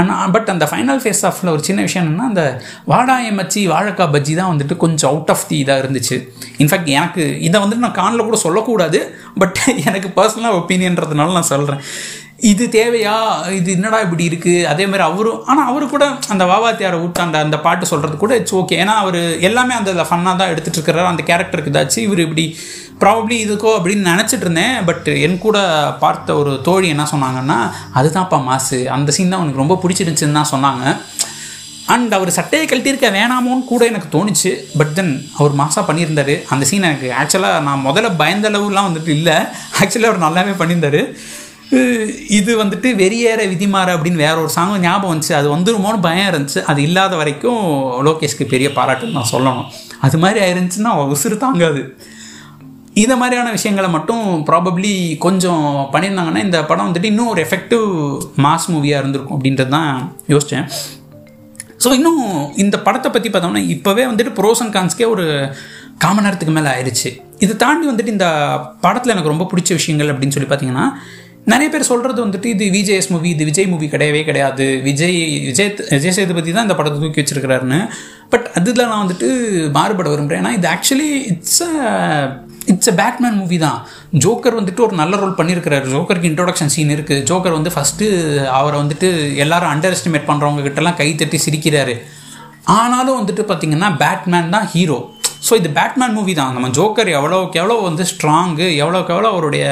ஆனால் 0.00 0.30
பட் 0.34 0.50
அந்த 0.54 0.64
ஃபைனல் 0.70 1.00
ஃபேஸ் 1.02 1.22
ஆஃபில் 1.28 1.52
ஒரு 1.54 1.62
சின்ன 1.68 1.80
விஷயம் 1.86 2.04
என்னென்னா 2.04 2.28
அந்த 2.32 2.44
வாடாயம் 2.92 3.38
மச்சி 3.40 3.62
வாழைக்காய் 3.72 4.12
பஜ்ஜி 4.14 4.34
தான் 4.40 4.50
வந்துட்டு 4.52 4.76
கொஞ்சம் 4.84 5.10
அவுட் 5.12 5.32
ஆஃப் 5.34 5.46
தி 5.50 5.56
இதாக 5.64 5.82
இருந்துச்சு. 5.82 6.16
இன்ஃபேக்ட் 6.62 6.90
எனக்கு 6.98 7.24
இதை 7.48 7.56
வந்துட்டு 7.64 7.84
நான் 7.86 7.98
கானில் 8.02 8.26
கூட 8.28 8.38
சொல்லக்கூடாது. 8.46 9.00
பட் 9.42 9.60
எனக்கு 9.88 10.10
பர்சனலாக 10.18 10.58
ஒப்பீனியன்றதுனால 10.60 11.34
நான் 11.38 11.52
சொல்கிறேன் 11.54 11.82
இது 12.50 12.64
தேவையா? 12.76 13.16
இது 13.56 13.68
என்னடா 13.76 13.98
இப்படி 14.04 14.24
இருக்குது 14.28 14.62
அதே 14.70 14.84
மாதிரி 14.90 15.04
அவரும் 15.08 15.42
ஆனால் 15.50 15.68
அவரு 15.70 15.84
கூட 15.92 16.04
அந்த 16.32 16.44
வாவாத்தியாரை 16.50 16.96
ஊட்டாண்ட 17.04 17.36
அந்த 17.46 17.56
பாட்டு 17.66 17.90
சொல்கிறது 17.90 18.16
கூட 18.22 18.32
இட்ஸ் 18.38 18.56
ஓகே 18.60 18.78
ஏன்னா 18.82 18.94
அவர் 19.02 19.18
எல்லாமே 19.48 19.74
அந்த 19.80 19.90
ஃபன்னாக 20.08 20.34
தான் 20.40 20.50
எடுத்துகிட்டு 20.52 20.78
இருக்கிறார். 20.80 21.10
அந்த 21.10 21.24
கேரக்டருக்கு 21.28 21.72
ஏதாச்சும் 21.72 22.06
இவர் 22.06 22.22
இப்படி 22.26 22.44
ப்ராபப்ளி 23.02 23.36
இதுக்கோ 23.44 23.70
அப்படின்னு 23.78 24.10
நினச்சிட்டு 24.12 24.46
இருந்தேன். 24.46 24.74
பட் 24.88 25.08
என் 25.26 25.38
கூட 25.44 25.58
பார்த்த 26.04 26.36
ஒரு 26.40 26.54
தோழி 26.68 26.88
என்ன 26.94 27.04
சொன்னாங்கன்னா 27.12 27.58
அதுதான்ப்பா 28.00 28.40
மாசு. 28.50 28.80
அந்த 28.96 29.12
சீன் 29.16 29.32
தான் 29.34 29.42
உனக்கு 29.44 29.62
ரொம்ப 29.62 29.76
பிடிச்சிருந்துச்சுன்னு 29.84 30.38
தான் 30.40 30.52
சொன்னாங்க. 30.54 30.84
அண்ட் 31.94 32.12
அவர் 32.16 32.36
சட்டையை 32.38 32.64
கழட்டியிருக்க 32.66 33.08
வேணாமோன்னு 33.18 33.64
கூட 33.70 33.82
எனக்கு 33.92 34.08
தோணுச்சு. 34.16 34.52
பட் 34.80 34.92
தென் 34.98 35.14
அவர் 35.38 35.54
மாசாக 35.60 35.84
பண்ணியிருந்தார். 35.88 36.34
அந்த 36.54 36.64
சீன் 36.70 36.88
எனக்கு 36.90 37.10
ஆக்சுவலாக 37.20 37.62
நான் 37.68 37.86
முதல்ல 37.88 38.10
பயந்த 38.22 38.50
அளவுலாம் 38.52 38.88
வந்துட்டு 38.88 39.12
இல்லை. 39.18 39.36
ஆக்சுவலாக 39.80 40.10
அவர் 40.12 40.24
நல்லாவே 40.26 40.54
பண்ணியிருந்தார். 40.60 41.02
இது 42.38 42.50
வந்துட்டு 42.62 42.88
வெறியேற 43.02 43.42
விதிமாற 43.52 43.88
அப்படின்னு 43.96 44.22
வேற 44.24 44.34
ஒரு 44.42 44.50
சாங் 44.56 44.72
ஞாபகம் 44.86 45.12
வந்துச்சு. 45.12 45.34
அது 45.38 45.48
வந்துருமோன்னு 45.54 46.00
பயம் 46.06 46.30
இருந்துச்சு. 46.32 46.60
அது 46.70 46.80
இல்லாத 46.82 47.16
வரைக்கும் 47.20 47.60
லோகேஷ்க்கு 48.08 48.46
பெரிய 48.54 48.70
பாராட்டுன்னு 48.78 49.18
நான் 49.18 49.32
சொல்லணும். 49.34 49.68
அது 50.06 50.18
மாதிரி 50.18 50.40
ஆயிருந்துச்சுன்னா 50.44 50.92
உசுறு 51.14 51.38
தாங்காது. 51.44 51.82
இந்த 53.02 53.14
மாதிரியான 53.20 53.52
விஷயங்களை 53.56 53.88
மட்டும் 53.96 54.24
ப்ராபப்ளி 54.48 54.92
கொஞ்சம் 55.26 55.62
பண்ணியிருந்தாங்கன்னா 55.92 56.42
இந்த 56.46 56.58
படம் 56.70 56.88
வந்துட்டு 56.88 57.10
இன்னும் 57.12 57.30
ஒரு 57.34 57.40
எஃபெக்டிவ் 57.46 57.86
மாஸ் 58.46 58.66
மூவியாக 58.72 59.02
இருந்திருக்கும் 59.02 59.36
அப்படின்றது 59.36 59.72
தான் 59.76 59.92
யோசித்தேன் 60.32 60.66
ஸோ 61.84 61.90
இன்னும் 61.98 62.20
இந்த 62.56 62.76
படத்தை 62.86 63.08
பற்றி 63.10 63.28
பார்த்தோம்னா 63.30 63.62
இப்போவே 63.76 64.04
வந்துட்டு 64.10 64.34
ப்ரோஸ் 64.40 64.60
அண்ட் 64.64 64.74
கான்ஸ்க்கே 64.76 65.08
ஒரு 65.14 65.24
காமன் 65.98 66.24
நேரத்துக்கு 66.26 66.54
மேலே 66.56 66.70
ஆயிடுச்சு 66.74 67.10
இதை 67.38 67.54
தாண்டி 67.56 67.86
வந்துட்டு 67.90 68.14
இந்த 68.16 68.28
படத்தில் 68.80 69.14
எனக்கு 69.14 69.32
ரொம்ப 69.34 69.46
பிடிச்ச 69.52 69.70
விஷயங்கள் 69.72 70.10
அப்படின்னு 70.12 70.34
சொல்லி 70.36 70.50
பார்த்தீங்கன்னா 70.50 70.86
நிறைய 71.50 71.68
பேர் 71.70 71.88
சொல்கிறது 71.90 72.20
வந்துட்டு 72.24 72.48
இது 72.54 72.64
விஜேஎஸ் 72.76 73.08
மூவி 73.12 73.28
இது 73.34 73.44
விஜய் 73.48 73.68
மூவி 73.70 73.86
கிடையவே 73.94 74.20
கிடையாது. 74.28 74.66
விஜய் 74.88 75.16
விஜய் 75.46 75.70
விஜய் 75.94 76.14
சேதுபதி 76.16 76.50
தான் 76.56 76.66
இந்த 76.66 76.76
படத்தை 76.78 76.98
தூக்கி 77.02 77.20
வச்சிருக்கிறாருன்னு. 77.20 77.78
பட் 78.32 78.46
அதில் 78.58 78.88
நான் 78.90 79.02
வந்துட்டு 79.04 79.28
மாறுபட 79.76 80.08
விரும்புகிறேன் 80.12 80.42
ஏன்னா 80.42 80.52
இது 80.58 80.68
actually 80.74 81.08
it's 81.32 81.62
a 81.68 81.72
it's 82.72 82.90
a 82.92 82.94
Batman 83.00 83.38
movie 83.40 83.56
தான். 83.64 83.78
ஜோக்கர் 84.24 84.58
வந்துட்டு 84.58 84.84
ஒரு 84.86 84.94
நல்ல 85.00 85.16
ரோல் 85.22 85.38
பண்ணியிருக்கிறாரு 85.40 85.86
ஜோக்கருக்கு 85.94 86.30
இன்ட்ரோடக்ஷன் 86.32 86.72
சீன் 86.74 86.94
இருக்குது 86.96 87.24
ஜோக்கர் 87.30 87.56
வந்து 87.58 87.72
ஃபஸ்ட்டு 87.76 88.08
அவரை 88.58 88.76
வந்துட்டு 88.82 89.08
எல்லாரும் 89.44 89.72
அண்டர் 89.72 89.96
எஸ்டிமேட் 89.96 90.28
பண்ணுறவங்க 90.30 90.62
கிட்டலாம் 90.66 90.98
கை 91.00 91.08
தட்டி 91.22 91.40
சிரிக்கிறாரு. 91.46 91.96
ஆனாலும் 92.78 93.18
வந்துட்டு 93.20 93.44
பார்த்திங்கன்னா 93.50 93.90
பேட்மேன் 94.04 94.54
தான் 94.56 94.68
ஹீரோ 94.74 95.00
ஸோ 95.46 95.52
இது 95.60 95.68
பேட்மேன் 95.80 96.16
மூவி 96.18 96.32
தான். 96.40 96.54
நம்ம 96.56 96.68
ஜோக்கர் 96.78 97.10
எவ்வளோக்கு 97.18 97.60
எவ்வளோ 97.62 97.78
வந்து 97.88 98.04
ஸ்ட்ராங்கு 98.12 98.68
எவ்வளோக்கு 98.82 99.14
எவ்வளோ 99.14 99.30
அவருடைய 99.34 99.64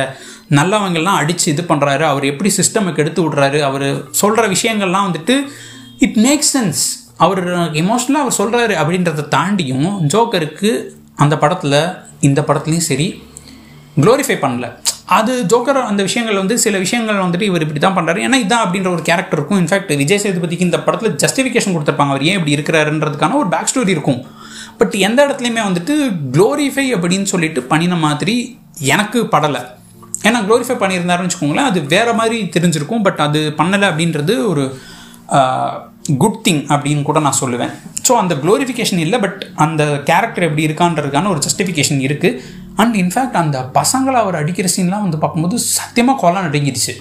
நல்லவங்கள்லாம் 0.59 1.19
அடித்து 1.23 1.47
இது 1.53 1.63
பண்ணுறாரு 1.69 2.05
அவர் 2.13 2.25
எப்படி 2.33 2.51
சிஸ்டமுக்கு 2.59 3.03
எடுத்து 3.05 3.23
விட்றாரு 3.25 3.59
அவர் 3.69 3.87
சொல்கிற 4.21 4.45
விஷயங்கள்லாம் 4.55 5.07
வந்துட்டு 5.09 5.37
இட் 6.07 6.19
மேக்ஸ் 6.27 6.53
சென்ஸ் 6.57 6.83
அவர் 7.25 7.43
எமோஷ்னலாக 7.83 8.25
அவர் 8.25 8.39
சொல்கிறாரு 8.41 8.75
அப்படின்றத 8.83 9.27
தாண்டியும் 9.37 9.89
ஜோக்கருக்கு 10.15 10.71
அந்த 11.25 11.35
படத்தில் 11.43 11.81
இந்த 12.29 12.41
படத்துலையும் 12.49 12.89
சரி 12.91 13.09
க்ளோரிஃபை 14.03 14.37
பண்ணல. 14.45 14.67
அது 15.19 15.33
ஜோக்கர் 15.53 15.79
அந்த 15.91 16.03
விஷயங்கள் 16.09 16.39
வந்து 16.41 16.55
சில 16.65 16.79
விஷயங்கள் 16.85 17.23
வந்துட்டு 17.23 17.47
இவர் 17.49 17.65
இப்படி 17.65 17.81
தான் 17.85 17.97
பண்ணுறாரு 17.97 18.21
ஏன்னா 18.27 18.39
இதான் 18.45 18.65
அப்படின்ற 18.65 18.89
ஒரு 18.97 19.03
கேரக்டர் 19.09 19.39
இருக்கும். 19.39 19.61
இன்ஃபேக்ட் 19.63 19.91
விஜய் 20.03 20.23
சேதுபதிக்கு 20.25 20.69
இந்த 20.69 20.79
படத்தில் 20.87 21.17
ஜஸ்டிஃபிகேஷன் 21.23 21.75
கொடுத்துருப்பாங்க. 21.75 22.15
அவர் 22.15 22.25
ஏன் 22.31 22.39
இப்படி 22.39 22.55
இருக்கிறாருன்றதுக்கான 22.57 23.37
ஒரு 23.43 23.49
பேக் 23.55 23.71
ஸ்டோரி 23.73 23.93
இருக்கும். 23.97 24.21
பட் 24.81 24.95
எந்த 25.09 25.21
இடத்துலையுமே 25.27 25.63
வந்துட்டு 25.69 25.95
க்ளோரிஃபை 26.37 26.87
அப்படின்னு 26.97 27.29
சொல்லிட்டு 27.33 27.63
பண்ணின 27.73 27.99
மாதிரி 28.07 28.37
எனக்கு 28.95 29.21
படலை. 29.35 29.63
ஏன்னா 30.29 30.39
க்ளோரிஃபை 30.47 30.77
பண்ணியிருந்தாருன்னு 30.81 31.29
வச்சுக்கோங்களேன் 31.29 31.69
அது 31.71 31.81
வேறு 31.95 32.13
மாதிரி 32.21 32.39
தெரிஞ்சிருக்கும் 32.55 33.05
பட் 33.07 33.21
அது 33.27 33.41
பண்ணலை 33.61 33.87
அப்படின்றது 33.91 34.35
ஒரு 34.53 34.65
குட் 36.23 36.41
திங் 36.47 36.63
அப்படின்னு 36.75 37.03
கூட 37.09 37.19
நான் 37.27 37.41
சொல்லுவேன். 37.43 37.73
ஸோ 38.07 38.13
அந்த 38.23 38.35
க்ளோரிஃபிகேஷன் 38.43 39.03
இல்லை 39.05 39.19
பட் 39.25 39.43
அந்த 39.65 39.83
கேரக்டர் 40.09 40.47
எப்படி 40.49 40.67
இருக்கான்றதுக்கான 40.69 41.31
ஒரு 41.35 41.41
ஜஸ்டிஃபிகேஷன் 41.47 42.01
இருக்குது 42.09 42.41
அண்ட் 42.83 42.97
இன்ஃபேக்ட் 43.03 43.39
அந்த 43.43 43.59
பசங்களை 43.79 44.19
அவர் 44.25 44.41
அடிக்கிற 44.41 44.69
சீன்லாம் 44.75 45.05
வந்து 45.07 45.21
பார்க்கும்போது 45.23 45.57
சத்தியமாக 45.79 46.21
கொலை 46.23 46.41
நடுங்கிடுச்சு. 46.47 46.95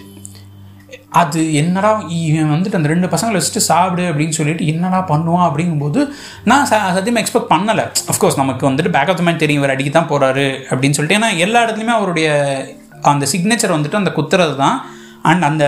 அது 1.21 1.41
என்னடா 1.61 1.91
இவன் 2.15 2.53
வந்துட்டு 2.53 2.77
அந்த 2.79 2.89
ரெண்டு 2.93 3.07
பசங்களை 3.13 3.37
வச்சுட்டு 3.39 3.61
சாப்பிடு 3.69 4.03
அப்படின்னு 4.09 4.37
சொல்லிட்டு 4.39 4.65
என்னடா 4.71 4.99
பண்ணுவான் 5.11 5.47
அப்படிங்கும்போது 5.47 6.01
நான் 6.51 6.67
சத்தியமாக 6.97 7.23
எக்ஸ்பெக்ட் 7.23 7.51
பண்ணலை. 7.53 7.85
அஃப்கோர்ஸ் 8.13 8.39
நமக்கு 8.41 8.63
வந்துட்டு 8.69 8.93
பேக் 8.97 9.11
ஆஃப் 9.13 9.19
த 9.21 9.25
மேன் 9.27 9.41
தெரியும் 9.43 9.61
இவர் 9.61 9.73
அடிக்க 9.75 9.91
தான் 9.97 10.11
போகிறாரு 10.11 10.47
அப்படின்னு 10.71 10.97
சொல்லிட்டு. 10.97 11.19
ஏன்னா 11.19 11.31
எல்லா 11.47 11.63
இடத்துலையுமே 11.65 11.95
அவருடைய 11.99 12.29
அந்த 13.11 13.25
சிக்னேச்சர் 13.33 13.75
வந்துட்டு 13.75 14.01
அந்த 14.01 14.11
குத்துறது 14.17 14.55
தான். 14.63 14.77
அண்ட் 15.29 15.43
அந்த 15.47 15.63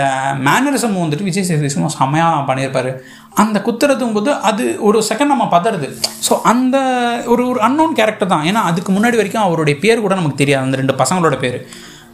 மேனரிசம் 0.48 0.94
வந்துட்டு 1.04 1.28
விஜய் 1.28 1.46
சேதுபதி 1.48 1.72
செம்மையாக 1.98 2.44
பண்ணியிருப்பாரு. 2.50 2.92
அந்த 3.42 3.58
குத்துறதும் 3.66 4.14
போது 4.18 4.30
அது 4.50 4.64
ஒரு 4.88 5.00
செகண்ட் 5.10 5.34
நம்ம 5.34 5.48
பதறது. 5.56 5.88
ஸோ 6.28 6.34
அந்த 6.52 6.78
ஒரு 7.34 7.44
ஒரு 7.52 7.60
அன்னோன் 7.68 7.96
கேரக்டர் 8.00 8.32
தான். 8.34 8.46
ஏன்னா 8.50 8.62
அதுக்கு 8.70 8.92
முன்னாடி 8.98 9.20
வரைக்கும் 9.20 9.46
அவருடைய 9.46 9.76
பேர் 9.84 10.04
கூட 10.06 10.16
நமக்கு 10.20 10.42
தெரியாது. 10.42 10.66
அந்த 10.68 10.80
ரெண்டு 10.82 10.96
பசங்களோட 11.02 11.38
பேர். 11.44 11.60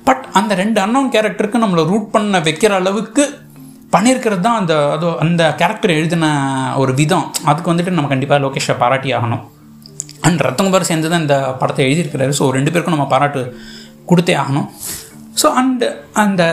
பட் 0.07 0.23
அந்த 0.39 0.55
ரெண்டு 0.61 0.79
அன்னோன் 0.85 1.11
கேரக்டருக்கு 1.15 1.63
நம்மளை 1.63 1.83
ரூட் 1.91 2.09
பண்ண 2.15 2.39
வைக்கிற 2.47 2.73
அளவுக்கு 2.81 3.25
பண்ணியிருக்கிறது 3.95 4.43
தான் 4.45 4.59
அந்த 4.61 4.73
அதோ 4.95 5.09
அந்த 5.23 5.43
கேரக்டர் 5.59 5.97
எழுதின 5.99 6.25
ஒரு 6.83 6.93
விதம். 7.01 7.25
அதுக்கு 7.49 7.71
வந்துட்டு 7.71 7.97
நம்ம 7.97 8.11
கண்டிப்பாக 8.13 8.43
லோகேஷை 8.45 8.75
பாராட்டி 8.83 9.11
ஆகணும். 9.17 9.43
அண்ட் 10.27 10.41
ரத்தங்குமார் 10.47 10.89
சேர்ந்து 10.91 11.11
தான் 11.11 11.23
இந்த 11.25 11.37
படத்தை 11.61 11.83
எழுதியிருக்கிறாரு. 11.87 12.33
ஸோ 12.39 12.45
ரெண்டு 12.57 12.71
பேருக்கும் 12.71 12.97
நம்ம 12.97 13.09
பாராட்டு 13.13 13.41
கொடுத்தே 14.11 14.35
ஆகணும். 14.43 14.67
ஸோ 15.41 15.47
அண்ட் 15.61 15.83
அந்த 16.23 16.43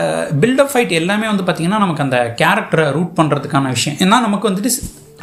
பில்டப் 0.41 0.71
ஃபைட் 0.73 0.93
எல்லாமே 1.01 1.27
வந்து 1.31 1.45
பார்த்திங்கன்னா 1.47 1.81
நமக்கு 1.85 2.05
அந்த 2.05 2.19
கேரக்டரை 2.41 2.85
ரூட் 2.97 3.13
பண்ணுறதுக்கான 3.19 3.71
விஷயம். 3.77 3.97
ஏன்னா 4.03 4.19
நமக்கு 4.27 4.49
வந்துட்டு 4.49 4.71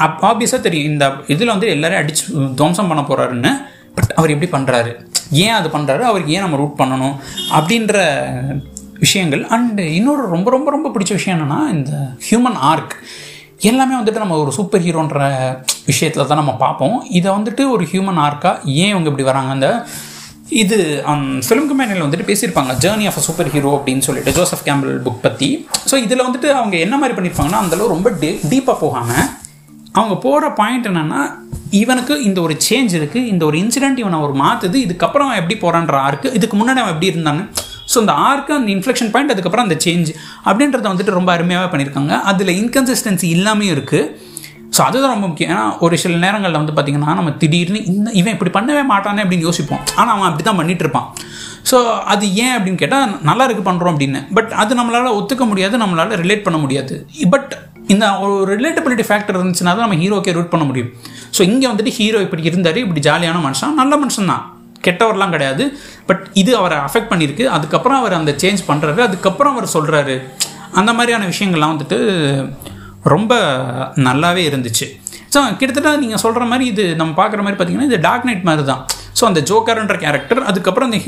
அப் 0.07 0.22
ஆப்வியஸாக 0.31 0.61
தெரியும். 0.66 0.90
இந்த 0.92 1.07
இதில் 1.35 1.55
வந்து 1.55 1.68
எல்லாரையும் 1.75 2.03
அடிச்சு 2.03 2.25
துவம்சம் 2.61 2.90
பண்ண 2.90 3.05
போகிறாருன்னு 3.09 3.53
பட் 3.96 4.12
அவர் 4.18 4.33
எப்படி 4.35 4.51
பண்ணுறாரு 4.57 4.92
ஏன் 5.44 5.57
அது 5.57 5.68
பண்ணுறாரு 5.75 6.03
அவருக்கு 6.11 6.35
ஏன் 6.37 6.44
நம்ம 6.44 6.59
ரூட் 6.61 6.79
பண்ணணும்? 6.83 7.16
அப்படின்ற 7.59 7.96
விஷயங்கள். 9.05 9.42
அண்டு 9.55 9.85
இன்னொரு 9.98 10.25
ரொம்ப 10.35 10.48
ரொம்ப 10.55 10.68
ரொம்ப 10.77 10.88
பிடிச்ச 10.94 11.12
விஷயம் 11.18 11.37
என்னென்னா 11.37 11.61
இந்த 11.77 11.92
ஹியூமன் 12.29 12.59
ஆர்க் 12.70 12.94
எல்லாமே 13.70 13.94
வந்துட்டு 13.98 14.22
நம்ம 14.22 14.37
ஒரு 14.42 14.53
சூப்பர் 14.57 14.83
ஹீரோன்ற 14.85 15.20
விஷயத்தில் 15.90 16.29
தான் 16.31 16.40
நம்ம 16.40 16.55
பார்ப்போம். 16.62 16.96
இதை 17.18 17.29
வந்துட்டு 17.38 17.62
ஒரு 17.75 17.85
ஹியூமன் 17.92 18.20
ஆர்க்காக 18.27 18.57
ஏன் 18.83 18.92
இவங்க 18.92 19.09
இப்படி 19.11 19.27
வராங்க? 19.31 19.53
அந்த 19.57 19.68
இது 20.52 20.78
um, 21.04 21.22
ஃபிலிம் 21.44 21.68
கம்பெனியில் 21.68 22.02
வந்துட்டு 22.04 22.26
பேசியிருப்பாங்க 22.28 22.72
journey 22.78 23.04
of 23.06 23.18
a 23.18 23.22
super 23.22 23.48
hero 23.48 23.70
அப்படின்னு 23.76 24.04
சொல்லிட்டு 24.06 24.32
ஜோசப் 24.32 24.64
கேம்பிள் 24.66 24.92
புக் 25.02 25.22
பற்றி 25.22 25.48
ஸோ 25.86 25.94
இதில் 25.96 26.22
வந்துட்டு 26.22 26.48
அவங்க 26.50 26.74
என்ன 26.76 26.94
மாதிரி 26.96 27.14
பண்ணியிருப்பாங்கன்னா 27.16 27.60
அந்தளவு 27.62 27.86
ரொம்ப 27.86 28.10
டீ 28.20 28.30
டீப்பாக 28.50 28.76
போகாமல் 28.78 29.24
அவங்க 29.94 30.14
போகிற 30.16 30.50
பாயிண்ட் 30.52 30.88
என்னென்னா 30.90 31.20
இவனுக்கு 31.72 32.14
இந்த 32.22 32.38
ஒரு 32.40 32.54
சேஞ்ச் 32.68 32.92
இருக்குது 32.98 33.28
இந்த 33.28 33.42
ஒரு 33.44 33.56
இன்சிடென்ட் 33.58 33.98
இவனை 33.98 34.18
ஒரு 34.20 34.34
மாற்றுது 34.34 34.78
இதுக்கப்புறம் 34.78 35.28
அவன் 35.28 35.40
எப்படி 35.42 35.56
போகிறான்ற 35.56 35.96
ஆர்க்கு 36.00 36.34
இதுக்கு 36.34 36.56
முன்னாடி 36.56 36.82
அவன் 36.82 36.94
எப்படி 36.94 37.10
இருந்தான்னு. 37.12 37.44
ஸோ 37.92 37.98
அந்த 37.98 38.14
ஆர்க்கு 38.26 38.52
அந்த 38.58 38.70
இன்ஃப்ளெக்ஷன் 38.76 39.10
பாயிண்ட் 39.10 39.34
அதுக்கப்புறம் 39.34 39.66
அந்த 39.66 39.78
சேஞ்ச் 39.86 40.10
அப்படின்றத 40.46 40.86
வந்துட்டு 40.88 41.16
ரொம்ப 41.18 41.30
அருமையாக 41.32 41.70
பண்ணியிருக்காங்க 41.72 42.14
அதில் 42.30 42.52
இன்கன்சிஸ்டன்சி 42.60 43.28
இல்லாமையும் 43.36 43.74
இருக்குது 43.74 44.02
ஸோ 44.76 44.80
அதுதான் 44.88 45.12
ரொம்ப 45.14 45.26
முக்கியம். 45.30 45.50
ஏன்னா 45.54 45.64
ஒரு 45.85 45.94
சில 46.02 46.14
நேரங்களில் 46.24 46.61
வந்து 46.61 46.74
பார்த்திங்கன்னா 46.76 47.14
நம்ம 47.18 47.32
திடீர்னு 47.42 47.80
இந்த 47.92 48.11
இவன் 48.20 48.35
இப்படி 48.37 48.52
பண்ணவே 48.58 48.82
மாட்டானே 48.92 49.22
அப்படின்னு 49.24 49.46
யோசிப்போம். 49.48 49.82
ஆனால் 49.98 50.12
அவன் 50.14 50.28
அப்படி 50.28 50.44
தான் 50.48 50.58
பண்ணிகிட்டு 50.61 50.85
இருப்பான். 50.87 51.08
ஸோ 51.70 51.76
அது 52.12 52.24
ஏன் 52.44 52.54
அப்படின்னு 52.56 52.80
கேட்டால் 52.82 53.12
நல்லா 53.28 53.44
இருக்குது 53.48 53.68
பண்ணுறோம் 53.68 53.92
அப்படின்னு. 53.94 54.22
பட் 54.37 54.50
அது 54.62 54.72
நம்மளால் 54.78 55.16
ஒத்துக்க 55.18 55.44
முடியாது 55.50 55.82
நம்மளால் 55.82 56.16
ரிலேட் 56.22 56.46
பண்ண 56.46 56.61
முடியாது. 56.64 56.94
பட் 57.35 57.52
இந்த 57.92 58.06
ஒரு 58.24 58.35
ரிலேட்டபிலிட்டி 58.54 59.04
ஃபேக்டர் 59.08 59.37
இருந்துச்சுன்னா 59.38 59.72
தான் 59.76 59.87
நம்ம 59.87 59.98
ஹீரோக்கே 60.02 60.35
ரூட் 60.38 60.52
பண்ண 60.54 60.64
முடியும். 60.70 60.90
ஸோ 61.37 61.40
இங்கே 61.50 61.66
வந்துட்டு 61.70 61.94
ஹீரோ 61.98 62.18
இப்படி 62.26 62.50
இருந்தார் 62.50 62.80
இப்படி 62.87 63.02
ஜாலியான 63.08 63.40
மனுஷன் 63.46 63.78
நல்ல 63.80 63.94
மனுஷன் 64.02 64.30
தான். 64.32 64.44
கெட்டவர்லாம் 64.87 65.35
கிடையாது. 65.37 65.64
பட் 66.08 66.22
இது 66.42 66.52
அவரை 66.61 66.76
அஃபெக்ட் 66.87 67.11
பண்ணியிருக்கு. 67.12 67.44
அதுக்கப்புறம் 67.56 67.98
அவர் 68.02 68.20
அந்த 68.20 68.35
சேஞ்ச் 68.42 68.62
பண்ணுறாரு 68.70 69.00
அதுக்கப்புறம் 69.08 69.54
அவர் 69.56 69.74
சொல்கிறாரு 69.76 70.16
அந்த 70.80 70.90
மாதிரியான 70.98 71.26
விஷயங்கள்லாம் 71.32 71.74
வந்துட்டு 71.74 71.98
ரொம்ப 73.14 73.34
நல்லாவே 74.06 74.42
இருந்துச்சு. 74.50 74.86
ஸோ 75.32 75.40
கிட்டத்தட்ட 75.60 75.90
நீங்கள் 76.02 76.22
சொல்கிற 76.24 76.44
மாதிரி 76.50 76.64
இது 76.72 76.84
நம்ம 77.00 77.12
பார்க்குற 77.20 77.42
மாதிரி 77.44 77.58
பார்த்தீங்கன்னா 77.58 77.90
இது 77.90 77.98
டார்க் 78.08 78.26
நைட் 78.28 78.48
மாதிரி 78.48 78.64
தான் 78.70 78.82
ஸோ 79.18 79.22
அந்த 79.28 79.40
ஜோக்கர்ன்ற 79.50 79.96
கேரக்டர் 80.04 80.40
அதுக்கப்புறம் 80.50 80.88
அந்த 80.90 80.98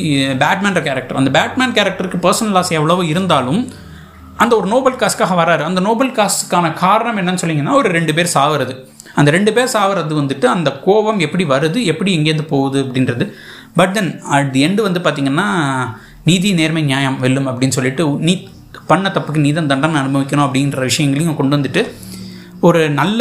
பேட்மேன்ற 0.43 0.81
கேரக்டர் 0.89 1.19
அந்த 1.21 1.31
பேட்மேன் 1.37 1.75
கேரக்டருக்கு 1.79 2.19
பர்சனல் 2.27 2.55
லாஸ் 2.57 2.73
எவ்வளவு 2.79 3.05
இருந்தாலும் 3.13 3.61
அந்த 4.43 4.53
ஒரு 4.61 4.67
நோபல் 4.73 4.99
காஸ்க்காக 5.01 5.35
வராரு. 5.41 5.63
அந்த 5.71 5.81
நோபல் 5.89 6.13
காஸ்க்கான 6.19 6.73
காரணம் 6.85 7.19
என்னன்னு 7.21 7.43
சொன்னீங்கன்னா 7.43 7.75
ஒரு 7.81 7.89
ரெண்டு 7.97 8.13
பேர் 8.17 8.31
சாவுறது. 8.37 8.75
அந்த 9.21 9.29
ரெண்டு 9.37 9.51
பேர் 9.57 9.73
சாகிறது 9.75 10.15
வந்துட்டு 10.21 10.47
அந்த 10.55 10.71
கோபம் 10.87 11.21
எப்படி 11.27 11.45
வருது 11.53 11.79
எப்படி 11.93 12.11
எங்கேருந்து 12.19 12.47
போகுது 12.55 12.79
அப்படின்றது. 12.85 13.25
But 13.79 13.93
then 13.97 14.11
at 14.37 14.51
the 14.55 14.63
end 14.67 14.83
வந்து 14.87 15.01
பார்த்திங்கன்னா 15.05 15.47
நீதி 16.29 16.51
நேர்மை 16.61 16.83
நியாயம் 16.91 17.19
வெல்லும் 17.25 17.49
அப்படின்னு 17.51 17.77
சொல்லிட்டு 17.79 18.05
நீ 18.27 18.35
பண்ண 18.91 19.09
தப்புக்கு 19.17 19.45
நீ 19.47 19.53
தான் 19.59 19.71
தண்டனை 19.73 19.99
அனுபவிக்கணும் 20.03 20.47
அப்படின்ற 20.47 20.81
விஷயங்களையும் 20.91 21.39
கொண்டு 21.41 21.57
வந்துட்டு 21.57 21.83
ஒரு 22.69 22.83
நல்ல 23.01 23.21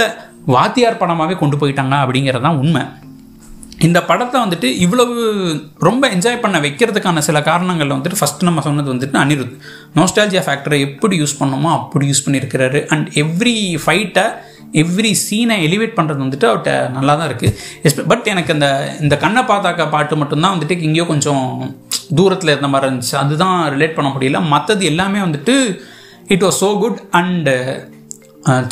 வாத்தியார் 0.56 1.02
படமாகவே 1.02 1.36
கொண்டு 1.42 1.58
போயிட்டாங்க 1.62 1.96
அப்படிங்கிறது 2.04 2.46
தான் 2.48 2.60
உண்மை. 2.64 2.84
இந்த 3.88 4.00
படத்தை 4.10 4.38
வந்துட்டு 4.42 4.68
இவ்வளவு 4.84 5.14
ரொம்ப 5.88 6.04
என்ஜாய் 6.16 6.42
பண்ண 6.44 6.58
வைக்கிறதுக்கான 6.66 7.22
சில 7.28 7.38
காரணங்கள் 7.48 7.94
வந்துட்டு 7.96 8.20
ஃபஸ்ட் 8.20 8.46
நம்ம 8.48 8.62
சொன்னது 8.68 8.90
வந்துட்டு 8.94 9.18
அனிருத். 9.24 9.56
நோஸ்டாலஜியா 10.00 10.44
ஃபேக்டரை 10.48 10.80
எப்படி 10.88 11.18
யூஸ் 11.22 11.40
பண்ணணுமோ 11.40 11.70
அப்படி 11.80 12.08
யூஸ் 12.12 12.24
பண்ணியிருக்கிறாரு. 12.26 12.82
அண்ட் 12.96 13.08
எவ்ரி 13.24 13.56
ஃபைட்டை 13.86 14.26
எவ்ரி 14.82 15.12
சீனை 15.24 15.56
எலிவேட் 15.68 15.98
பண்ணுறது 15.98 16.24
வந்துட்டு 16.26 16.48
அவர்கிட்ட 16.50 16.74
நல்லா 16.98 17.14
தான் 17.20 17.30
இருக்குது 17.30 18.06
பட் 18.12 18.28
எனக்கு 18.34 18.54
அந்த 18.56 18.68
இந்த 19.06 19.16
கண்ணை 19.24 19.44
பார்த்தாக்க 19.52 19.90
பாட்டு 19.96 20.22
மட்டும்தான் 20.22 20.56
வந்துட்டு 20.56 20.78
எங்கேயோ 20.88 21.06
கொஞ்சம் 21.14 21.48
தூரத்தில் 22.20 22.54
இருந்த 22.54 22.70
மாதிரி 22.74 22.88
இருந்துச்சு. 22.90 23.16
அதுதான் 23.24 23.58
ரிலேட் 23.76 23.98
பண்ண 23.98 24.10
முடியல. 24.16 24.40
மற்றது 24.54 24.84
எல்லாமே 24.92 25.20
வந்துட்டு 25.26 25.56
it 26.36 26.46
was 26.48 26.60
so 26.64 26.70
good 26.84 27.00
and 27.20 27.56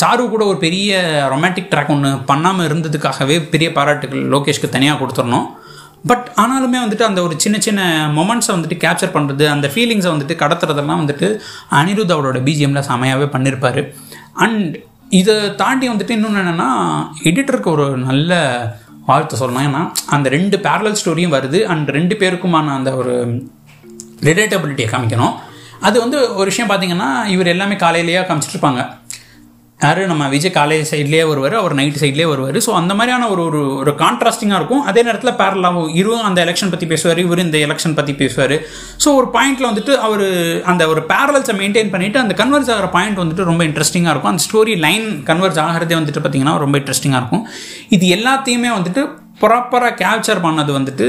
sir 0.01 0.23
கூட 0.31 0.43
ஒரு 0.51 0.57
பெரிய 0.65 0.91
ரொமான்டிக் 1.33 1.69
ட்ராக் 1.73 1.91
ஒன்று 1.93 2.09
பண்ணாமல் 2.29 2.67
இருந்ததுக்காகவே 2.69 3.35
பெரிய 3.53 3.67
பாராட்டுகள் 3.77 4.23
லோகேஷ்க்கு 4.33 4.75
தனியாக 4.75 4.99
கொடுத்துடணும். 5.01 5.47
பட் 6.09 6.27
ஆனாலுமே 6.43 6.77
வந்துட்டு 6.83 7.05
அந்த 7.07 7.19
ஒரு 7.25 7.35
சின்ன 7.43 7.57
சின்ன 7.65 7.81
மொமெண்ட்ஸை 8.17 8.51
வந்துட்டு 8.55 8.77
கேப்சர் 8.83 9.13
பண்ணுறது 9.15 9.45
அந்த 9.55 9.67
ஃபீலிங்ஸை 9.73 10.11
வந்துட்டு 10.13 10.35
கடத்துறதெல்லாம் 10.43 11.01
வந்துட்டு 11.01 11.27
அனிருத் 11.79 12.15
அவரோட 12.15 12.39
பிஜிஎம்மில் 12.47 12.87
செமையாகவே 12.89 13.27
பண்ணியிருப்பார் 13.35 13.81
அண்ட் 14.45 14.75
இதை 15.19 15.35
தாண்டி 15.61 15.85
வந்துட்டு 15.89 16.09
இன்னொன்று 16.09 16.41
என்னென்னா 16.41 16.69
எடிட்டருக்கு 17.23 17.69
ஒரு 17.75 17.85
நல்ல 18.09 18.31
வாழ்த்து 19.07 19.35
சொல்லணும். 19.41 19.65
ஏன்னா 19.67 19.81
அந்த 20.15 20.27
ரெண்டு 20.29 20.57
பேரலல் 20.57 20.99
ஸ்டோரியும் 20.99 21.35
வருது. 21.37 21.59
அண்ட் 21.73 21.89
ரெண்டு 21.89 22.15
பேருக்குமான 22.21 22.67
அந்த 22.77 22.91
ஒரு 22.95 23.13
ரிலேட்டபிலிட்டியை 24.27 24.89
காமிக்கணும். 24.91 25.35
அது 25.87 25.99
வந்து 25.99 26.17
ஒரு 26.35 26.45
விஷயம் 26.45 26.69
பார்த்தீங்கன்னா 26.69 27.09
இவர் 27.25 27.53
எல்லாமே 27.53 27.75
காலையிலேயே 27.75 28.21
காமிச்சிட்ருப்பாங்க 28.21 28.81
யார்? 29.83 29.99
நம்ம 30.09 30.23
விஜய் 30.33 30.53
காலேஜ் 30.57 30.89
சைட்லேயே 30.89 31.23
வருவார் 31.29 31.55
அவர் 31.59 31.73
நைட் 31.79 31.99
சைட்லேயே 32.01 32.27
வருவார். 32.31 32.57
ஸோ 32.65 32.71
அந்த 32.79 32.93
மாதிரியான 32.97 33.27
ஒரு 33.33 33.41
ஒரு 33.49 33.61
ஒரு 33.81 33.91
கான்ட்ராஸ்டிங்காக 34.01 34.59
இருக்கும். 34.61 34.83
அதே 34.89 35.01
நேரத்தில் 35.07 35.37
பேரலாகவும் 35.39 35.89
இவரும் 36.01 36.25
அந்த 36.27 36.39
எலெக்ஷன் 36.45 36.71
பற்றி 36.73 36.87
பேசுவார் 36.91 37.21
இவர் 37.23 37.43
இந்த 37.45 37.57
எலெக்ஷன் 37.67 37.95
பற்றி 37.99 38.13
பேசுவார். 38.21 38.55
ஸோ 39.03 39.07
ஒரு 39.19 39.27
பாயிண்டில் 39.35 39.69
வந்துட்டு 39.69 39.95
அவர் 40.07 40.25
அந்த 40.73 40.85
ஒரு 40.91 41.03
பேரலல்ஸை 41.13 41.55
மெயின்டைன் 41.61 41.91
பண்ணிவிட்டு 41.95 42.23
அந்த 42.23 42.35
கன்வெர்ஸ் 42.41 42.71
ஆகிற 42.75 42.89
பாயிண்ட் 42.97 43.21
வந்துட்டு 43.23 43.49
ரொம்ப 43.51 43.63
இன்ட்ரெஸ்டிங்காக 43.69 44.13
இருக்கும். 44.15 44.33
அந்த 44.33 44.45
ஸ்டோரி 44.47 44.75
லைன் 44.87 45.07
கன்வெர்ஸ் 45.31 45.61
ஆகிறதே 45.65 45.97
வந்துட்டு 46.01 46.23
பார்த்திங்கன்னா 46.25 46.55
ரொம்ப 46.65 46.77
இன்ட்ரெஸ்டிங்காக 46.81 47.21
இருக்கும். 47.23 47.45
இது 47.97 48.07
எல்லாத்தையுமே 48.17 48.71
வந்துட்டு 48.77 49.03
ப்ராப்பராக 49.43 49.93
கேப்சர் 50.03 50.45
பண்ணது 50.47 50.71
வந்துட்டு 50.77 51.07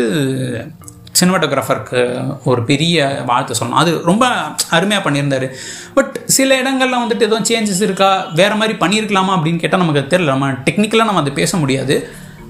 சினிமாட்டோகிராஃபருக்கு 1.22 2.00
ஒரு 2.44 2.64
பெரிய 2.64 3.22
வாழ்த்து 3.26 3.54
சொல்லணும். 3.60 3.80
அது 3.82 4.00
ரொம்ப 4.04 4.26
அருமையாக 4.70 5.10
பண்ணியிருந்தார். 5.10 5.48
பட் 5.94 6.20
சில 6.26 6.56
இடங்களில் 6.56 7.00
வந்துட்டு 7.02 7.28
எதுவும் 7.28 7.48
சேஞ்சஸ் 7.50 7.82
இருக்கா? 7.82 8.26
வேறு 8.34 8.54
மாதிரி 8.54 8.78
பண்ணியிருக்கலாமா 8.78 9.32
அப்படின்னு 9.36 9.62
கேட்டால் 9.64 9.84
நமக்கு 9.84 10.16
தெரியல. 10.16 10.34
நம்ம 10.34 10.50
டெக்னிக்கலாக 10.50 11.10
நம்ம 11.10 11.20
அதை 11.20 11.32
பேச 11.32 11.56
முடியாது. 11.56 11.96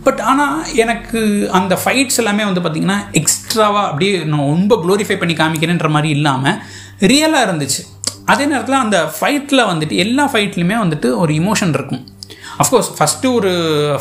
பட் 0.04 0.20
ஆனால் 0.20 0.74
எனக்கு 0.74 1.48
அந்த 1.52 1.78
ஃபைட்ஸ் 1.82 2.16
எல்லாமே 2.16 2.44
வந்து 2.44 2.60
பார்த்திங்கன்னா 2.60 2.96
எக்ஸ்ட்ராவாக 3.12 3.88
அப்படியே 3.90 4.18
நான் 4.18 4.40
ரொம்ப 4.40 4.76
க்ளோரிஃபை 4.84 5.18
பண்ணி 5.18 5.34
காமிக்கிறேன்ற 5.34 5.88
மாதிரி 5.88 6.08
இல்லாமல் 6.08 6.56
ரியலாக 7.00 7.46
இருந்துச்சு. 7.48 7.82
அதே 8.24 8.44
நேரத்தில் 8.44 8.74
அந்த 8.74 8.98
ஃபைட்டில் 9.20 9.68
வந்துட்டு 9.70 9.94
எல்லா 10.06 10.32
ஃபைட்லையுமே 10.32 10.76
வந்துட்டு 10.84 11.16
ஒரு 11.16 11.34
இமோஷன் 11.34 11.74
இருக்கும். 11.74 12.02
அஃப்கோர்ஸ் 12.62 12.90
ஃபஸ்ட்டு 12.98 13.34
ஒரு 13.34 13.52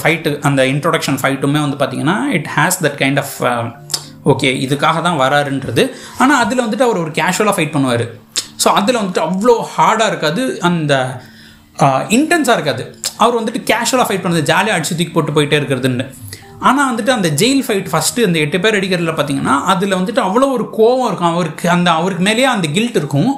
ஃபைட்டு 0.03 0.39
அந்த 0.39 0.63
இன்ட்ரொடக்ஷன் 0.63 1.19
ஃபைட்டுமே 1.21 1.60
வந்து 1.65 1.77
பார்த்திங்கன்னா 1.81 2.17
it 2.38 2.49
has 2.55 2.79
that 2.81 2.97
kind 3.01 3.17
of 3.17 3.36
uh, 3.39 3.81
okay 4.31 4.49
இதுக்காக 4.65 4.97
தான் 5.07 5.19
வராருன்றது. 5.23 5.84
ஆனால் 6.21 6.39
அதில் 6.43 6.63
வந்துட்டு 6.65 6.88
அவர் 6.88 7.03
ஒரு 7.03 7.12
கேஷுவலாக 7.19 7.55
ஃபைட் 7.57 7.75
பண்ணுவார். 7.75 8.05
ஸோ 8.63 8.67
அதில் 8.79 8.99
வந்துட்டு 9.01 9.23
அவ்வளோ 9.27 9.55
ஹார்டாக 9.75 10.12
இருக்காது. 10.12 10.41
அந்த 10.69 10.93
இன்டென்ஸாக 12.17 12.57
இருக்காது. 12.57 12.84
அவர் 13.23 13.38
வந்துட்டு 13.39 13.62
கேஷுவலாக 13.69 14.07
ஃபைட் 14.10 14.23
பண்ணுறது 14.23 14.49
ஜாலியாக 14.51 14.77
அடிச்சு 14.77 14.97
தூக்கி 14.97 15.13
போட்டு 15.15 15.36
போயிட்டே 15.38 15.57
இருக்கிறதுன்னு. 15.60 16.05
ஆனால் 16.67 16.88
வந்துட்டு 16.89 17.12
அந்த 17.17 17.29
ஜெயில் 17.41 17.62
ஃபைட் 17.67 17.88
ஃபஸ்ட்டு 17.91 18.25
அந்த 18.27 18.38
எட்டு 18.45 18.57
பேர் 18.63 18.77
அடிக்கிறதுல 18.79 19.13
பார்த்தீங்கன்னா 19.19 19.55
அதில் 19.73 19.97
வந்துட்டு 19.99 20.21
அவ்வளோ 20.27 20.49
ஒரு 20.57 20.65
கோவம் 20.79 21.07
இருக்கும். 21.10 21.31
அவருக்கு 21.36 21.65
அந்த 21.75 21.89
அவருக்கு 21.99 22.23
மேலேயே 22.27 22.49
அந்த 22.55 22.67
கில்ட் 22.75 22.99
இருக்கும். 23.01 23.31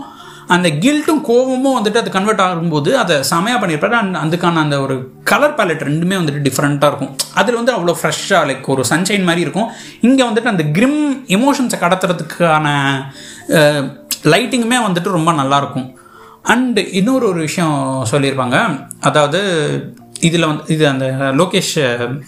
அந்த 0.56 0.68
கில்ட்டும் 0.84 1.22
கோவமும் 1.30 1.76
வந்துட்டு 1.78 2.02
அது 2.02 2.10
கன்வெர்ட் 2.16 2.44
ஆகும்போது 2.46 2.92
அதை 3.02 3.16
செமையாக 3.32 3.60
பண்ணியிருப்பாரு. 3.62 3.96
அண்ட் 4.02 4.16
அதுக்கான 4.24 4.62
அந்த 4.66 4.82
ஒரு 4.82 4.96
கலர் 5.32 5.56
பேலட் 5.60 5.86
ரெண்டுமே 5.90 6.16
வந்துட்டு 6.20 6.44
டிஃப்ரெண்ட்டாக 6.48 6.92
இருக்கும். 6.92 7.12
அதில் 7.42 7.60
வந்து 7.60 7.76
அவ்வளோ 7.76 7.96
ஃப்ரெஷ்ஷாக 8.02 8.44
லைக் 8.50 8.70
ஒரு 8.76 8.86
சன்ஷைன் 8.92 9.28
மாதிரி 9.30 9.42
இருக்கும். 9.46 9.70
இங்கே 10.08 10.24
வந்துட்டு 10.30 10.54
அந்த 10.54 10.66
கிரிம் 10.78 11.02
எமோஷன்ஸை 11.40 11.80
கடத்துறதுக்கான 11.86 12.68
லைட்டிங்குமே 14.34 14.80
வந்துட்டு 14.88 15.18
ரொம்ப 15.18 15.32
நல்லாயிருக்கும் 15.42 15.90
அண்டு 16.54 16.82
இன்னொரு 17.00 17.26
ஒரு 17.32 17.40
விஷயம் 17.40 17.78
சொல்லியிருப்பாங்க. 18.12 18.58
அதாவது 19.00 19.42
இதில் 20.28 20.48
வந்து 20.50 20.64
இது 20.74 20.84
அந்த 20.88 21.06
லோகேஷ் 21.40 21.76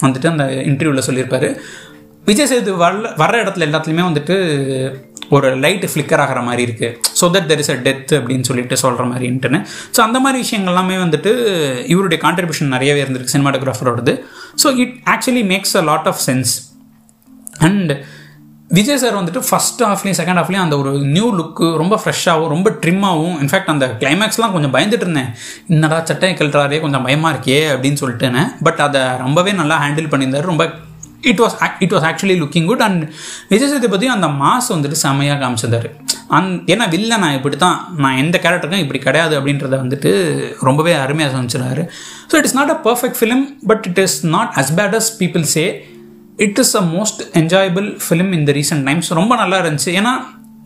வந்துட்டு 0.03 0.27
அந்த 0.31 0.45
இன்டர்வியூவில் 0.69 1.07
சொல்லியிருப்பாரு. 1.07 1.49
விஜய் 2.27 2.49
சேது 2.51 2.71
வர 2.83 2.93
வர்ற 3.21 3.35
இடத்துல 3.43 3.67
எல்லாத்துலேயுமே 3.69 4.05
வந்துட்டு 4.09 4.35
ஒரு 5.35 5.47
லைட்டு 5.63 5.87
ஃப்ளிக்கர் 5.91 6.21
ஆகிற 6.23 6.39
மாதிரி 6.47 6.63
இருக்குது 6.67 6.95
so 7.19 7.25
that 7.35 7.47
there 7.51 7.61
is 7.63 7.71
a 7.73 7.77
death 7.87 8.11
அப்படின்னு 8.17 8.47
சொல்லிட்டு 8.49 8.75
சொல்கிற 8.83 9.03
மாதிரின்ட்டுன்னு 9.11 9.59
ஸோ 9.95 9.99
அந்த 10.01 10.17
மாதிரி 10.19 10.37
விஷயங்கள் 10.43 10.73
எல்லாமே 10.73 10.97
வந்துட்டு 11.05 11.31
இவருடைய 11.93 12.19
கான்ட்ரிபியூஷன் 12.25 12.73
நிறையவே 12.75 13.01
இருந்திருக்கு 13.03 13.35
சினிமாட்டோகிராஃபரோடது 13.35 14.13
so 14.63 14.69
it 14.83 14.95
actually 15.13 15.43
makes 15.53 15.75
a 15.81 15.83
lot 15.91 16.09
of 16.13 16.21
sense 16.29 16.53
and 17.59 17.93
Vijay 18.71 18.99
sir 19.01 19.17
வந்துட்டு 19.19 19.41
ஃபஸ்ட் 19.49 19.81
ஹாஃப்லேயும் 19.89 20.19
செகண்ட் 20.19 20.39
ஹாஃப்லேயும் 20.39 20.65
அந்த 20.65 20.75
ஒரு 20.81 20.91
நியூ 21.15 21.27
லுக்கு 21.39 21.65
ரொம்ப 21.81 21.95
ஃப்ரெஷ்ஷாகவும் 22.01 22.51
ரொம்ப 22.53 22.69
ட்ரிம்மாகவும் 22.83 23.35
இன்ஃபேக்ட் 23.43 23.71
அந்த 23.73 23.87
கிளைமேக்ஸ்லாம் 24.01 24.53
கொஞ்சம் 24.55 24.73
பயந்துட்டு 24.75 25.05
இருந்தேன். 25.07 25.29
என்னடா 25.73 25.99
சட்டையை 26.09 26.33
கழட்டுறாரே 26.39 26.79
கொஞ்சம் 26.85 27.05
பயமாக 27.07 27.33
இருக்கே 27.35 27.59
அப்படின்னு 27.73 28.01
சொல்லிட்டுன்னு. 28.03 28.43
பட் 28.67 28.81
அதை 28.87 29.03
ரொம்பவே 29.25 29.53
நல்லா 29.61 29.77
ஹேண்டில் 29.83 30.11
பண்ணியிருந்தார். 30.13 30.49
ரொம்ப 30.51 30.65
it 31.31 31.41
was 31.43 31.55
it 31.85 31.93
was 31.95 32.07
actually 32.09 32.37
looking 32.43 32.67
good 32.71 32.83
and 32.87 33.01
Vijay 33.53 33.71
சேதுபதியும் 33.73 34.15
அந்த 34.17 34.27
மாஸ் 34.41 34.69
வந்துட்டு 34.75 34.99
செம்மையாக 35.05 35.39
காமிச்சிருந்தாரு. 35.43 35.89
அந் 36.37 36.51
ஏன்னா 36.73 36.85
வில்ல 36.93 37.17
நான் 37.23 37.35
இப்படி 37.39 37.57
தான் 37.65 37.77
நான் 38.03 38.19
எந்த 38.21 38.35
கேரக்டருக்கும் 38.43 38.83
இப்படி 38.85 38.99
கிடையாது 39.07 39.33
அப்படின்றத 39.39 39.75
வந்துட்டு 39.83 40.11
ரொம்பவே 40.67 40.93
அருமையாக 41.03 41.33
சமைச்சிருந்தாரு 41.35 41.83
so 42.31 42.35
it 42.39 42.47
is 42.49 42.57
not 42.59 42.71
a 42.75 42.77
perfect 42.87 43.19
film 43.21 43.43
but 43.71 43.83
it 43.89 44.01
is 44.05 44.17
not 44.35 44.53
as 44.61 44.71
bad 44.79 44.95
as 44.99 45.11
people 45.21 45.45
say 45.55 45.65
it 46.45 46.61
is 46.63 46.73
a 46.81 46.83
most 46.95 47.21
enjoyable 47.41 47.89
film 48.05 48.31
இந்த 48.39 48.53
ரீசெண்ட் 48.59 48.85
டைம்ஸ் 48.89 49.11
ரொம்ப 49.19 49.33
நல்லா 49.41 49.59
இருந்துச்சு. 49.63 49.91
ஏன்னா 49.99 50.13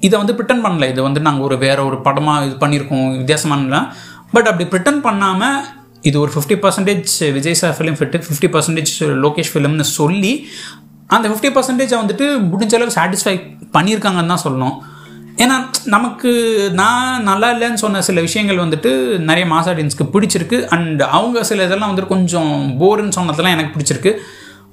இதை 0.08 0.16
வந்து 0.22 0.36
ப்ரிட்டன் 0.38 0.64
பண்ணல. 0.66 0.88
இது 0.94 1.02
வந்து 1.08 1.22
நாங்கள் 1.28 1.46
ஒரு 1.48 1.58
வேற 1.66 1.80
ஒரு 1.90 1.98
படமாக 2.08 2.46
இது 2.48 2.56
பண்ணியிருக்கோம் 2.64 3.10
வித்தியாசமானலாம். 3.22 3.88
பட் 4.36 4.48
அப்படி 4.52 4.66
ப்ரிட்டன் 4.74 5.02
பண்ணாமல் 5.08 5.60
இது 6.08 6.16
ஒரு 6.24 6.32
fifty 6.34 6.56
percentage 6.64 7.14
Vijay 7.38 7.58
sir 7.62 7.74
film 7.78 7.98
fit 8.00 8.22
fifty 8.28 8.50
percentage 8.54 8.94
Lokesh 9.26 9.52
ஃபிலிம்னு 9.54 9.86
சொல்லி 9.98 10.34
அந்த 11.16 11.26
ஃபிஃப்டி 11.30 11.50
பர்சன்டேஜை 11.56 11.98
வந்துட்டு 12.02 12.26
முடிஞ்ச 12.52 12.74
அளவுக்கு 12.78 12.98
சாட்டிஸ்ஃபை 13.00 13.36
பண்ணியிருக்காங்கன்னு 13.76 14.32
தான் 14.34 14.44
சொல்லணும். 14.46 14.76
ஏன்னா 15.44 15.56
நமக்கு 15.94 16.30
நான் 16.80 17.24
நல்லா 17.30 17.48
இல்லைன்னு 17.54 17.82
சொன்ன 17.84 18.02
சில 18.08 18.22
விஷயங்கள் 18.28 18.64
வந்துட்டு 18.64 18.92
நிறைய 19.30 19.46
மாஸ் 19.54 19.70
ஆடியன்ஸ்க்கு 19.72 20.08
பிடிச்சிருக்கு. 20.16 20.58
அண்ட் 20.76 21.02
அவங்க 21.18 21.44
சில 21.50 21.66
இதெல்லாம் 21.68 21.92
வந்துட்டு 21.92 22.14
கொஞ்சம் 22.16 22.54
போருன்னு 22.82 23.18
சொன்னதெல்லாம் 23.20 23.56
எனக்கு 23.58 23.74
பிடிச்சிருக்கு. 23.76 24.14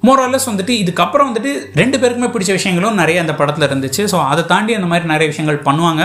மோரலஸ் 0.07 0.49
வந்துட்டு 0.51 0.73
இதுக்கப்புறம் 0.81 1.29
வந்துட்டு 1.29 1.51
ரெண்டு 1.81 1.97
பேருக்குமே 2.01 2.31
பிடிச்ச 2.33 2.51
விஷயங்களும் 2.57 2.99
நிறைய 3.01 3.23
அந்த 3.23 3.35
படத்தில் 3.39 3.67
இருந்துச்சு. 3.69 4.03
ஸோ 4.11 4.17
அதை 4.31 4.43
தாண்டி 4.51 4.73
அந்த 4.79 4.89
மாதிரி 4.91 5.11
நிறைய 5.13 5.27
விஷயங்கள் 5.33 5.65
பண்ணுவாங்க. 5.69 6.03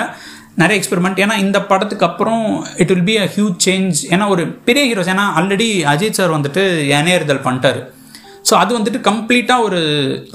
நிறைய 0.60 0.76
எக்ஸ்பெரிமெண்ட் 0.80 1.20
ஏன்னா 1.24 1.36
இந்த 1.38 1.58
படத்துக்கு 1.70 2.04
அப்புறம் 2.08 2.42
it 2.82 2.90
will 2.92 3.08
be 3.10 3.16
a 3.24 3.26
huge 3.34 3.56
change 3.66 3.98
ஏன்னா 4.14 4.24
ஒரு 4.28 4.42
பெரிய 4.68 4.82
ஹீரோஸ் 4.90 5.10
ஏன்னா 5.14 5.24
ஆல்ரெடி 5.38 5.68
அஜித் 5.92 6.18
சார் 6.20 6.34
வந்துட்டு 6.36 6.62
இணையறுதல் 6.98 7.44
பண்ணிட்டார். 7.46 7.80
ஸோ 8.48 8.54
அது 8.62 8.72
வந்துட்டு 8.78 9.00
கம்ப்ளீட்டாக 9.08 9.66
ஒரு 9.66 9.80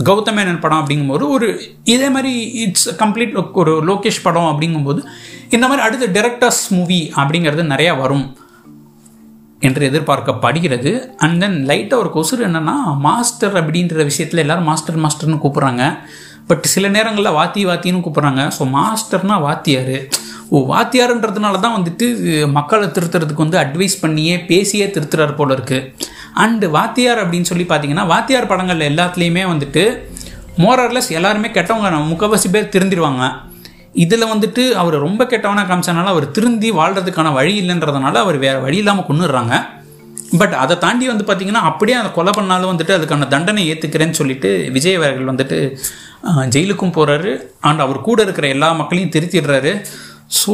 கௌதமேனன் 0.10 0.60
படம் 0.60 0.82
அப்படிங்கும்போது 0.82 1.24
ஒரு 1.30 1.48
இதே 1.84 2.10
மாதிரி 2.10 2.34
இட்ஸ் 2.64 2.88
கம்ப்ளீட் 3.04 3.34
ஒரு 3.62 3.74
லோகேஷ் 3.90 4.20
படம் 4.24 4.50
அப்படிங்கும்போது 4.52 5.02
இந்த 5.56 5.66
மாதிரி 5.68 5.86
அடுத்த 5.88 6.08
டேரக்டர்ஸ் 6.18 6.64
மூவி 6.70 7.02
அப்படிங்கிறது 7.16 7.66
நிறையா 7.74 7.94
வரும் 8.04 8.26
என்று 9.68 9.84
எதிர்பார்க்கப்படுகிறது. 9.90 10.92
அண்ட் 11.18 11.40
தென் 11.44 11.60
லைட்டாக 11.70 12.02
ஒரு 12.04 12.10
கொசுறு 12.16 12.44
என்னென்னா 12.48 12.76
மாஸ்டர் 13.08 13.56
அப்படின்ற 13.62 14.04
விஷயத்தில் 14.12 14.44
எல்லோரும் 14.44 14.70
மாஸ்டர் 14.72 15.04
மாஸ்டர்னு 15.06 15.44
கூப்பிட்றாங்க. 15.44 15.86
பட் 16.50 16.66
சில 16.74 16.88
நேரங்களில் 16.96 17.36
வாத்தி 17.40 17.62
வாத்தின்னு 17.70 18.04
கூப்பிட்றாங்க. 18.06 18.44
ஸோ 18.58 18.66
மாஸ்டர்னா 18.76 19.38
வாத்தியார். 19.48 19.98
ஓ 20.50 20.58
வாத்தியாருன்றதுனால 20.74 21.60
தான் 21.64 21.76
வந்துட்டு 21.78 22.06
மக்களை 22.58 22.86
திருத்துறதுக்கு 22.98 23.46
வந்து 23.46 23.58
அட்வைஸ் 23.64 23.96
பண்ணியே 24.04 24.36
பேசியே 24.52 24.86
திருத்துறாரு 24.96 25.34
போல 25.40 25.56
இருக்குது 25.58 25.90
அண்டு 26.44 26.66
வாத்தியார் 26.76 27.22
அப்படின்னு 27.24 27.50
சொல்லி 27.50 27.66
பார்த்தீங்கன்னா 27.70 28.06
வாத்தியார் 28.14 28.52
படங்கள் 28.52 28.88
எல்லாத்துலேயுமே 28.92 29.44
வந்துட்டு 29.52 29.84
மோரர்லெஸ் 30.64 31.10
எல்லாருமே 31.18 31.50
கெட்டவங்க 31.58 32.00
முக்கவாசி 32.12 32.50
பேர் 32.54 32.74
திருந்திடுவாங்க 32.76 33.26
இதில் 34.04 34.32
வந்துட்டு 34.32 34.64
அவர் 34.82 34.96
ரொம்ப 34.98 35.22
கெட்டவனாக 35.26 35.68
காமிச்சனால 35.70 36.12
அவர் 36.14 36.26
திருந்தி 36.32 36.70
வாழ்கிறதுக்கான 36.72 37.30
வழி 37.34 37.54
இல்லைன்றதுனால 37.62 38.16
அவர் 38.26 38.38
வேறு 38.38 38.60
வழி 38.66 38.78
இல்லாமல் 38.78 39.08
கொண்டுடுறாங்க 39.10 39.56
பட் 40.40 40.56
அதை 40.64 40.76
தாண்டி 40.78 41.06
வந்து 41.08 41.26
பார்த்தீங்கன்னா 41.26 41.64
அப்படியே 41.70 41.98
அதை 41.98 42.10
கொலை 42.12 42.32
பண்ணாலும் 42.38 42.72
வந்துட்டு 42.72 42.94
அதுக்கான 42.98 43.28
தண்டனை 43.28 43.62
ஏற்றுக்கிறேன்னு 43.74 44.20
சொல்லிட்டு 44.22 44.50
விஜய் 44.76 44.98
அவர்கள் 45.00 45.32
வந்துட்டு 45.32 45.60
ஜெயிலுக்கும் 46.54 46.94
போகிறாரு 46.98 47.32
அண்ட் 47.70 47.84
அவர் 47.86 48.06
கூட 48.08 48.22
இருக்கிற 48.24 48.48
எல்லா 48.48 48.70
மக்களையும் 48.74 49.14
திருத்திடுறாரு. 49.16 49.72
ஸோ 50.40 50.54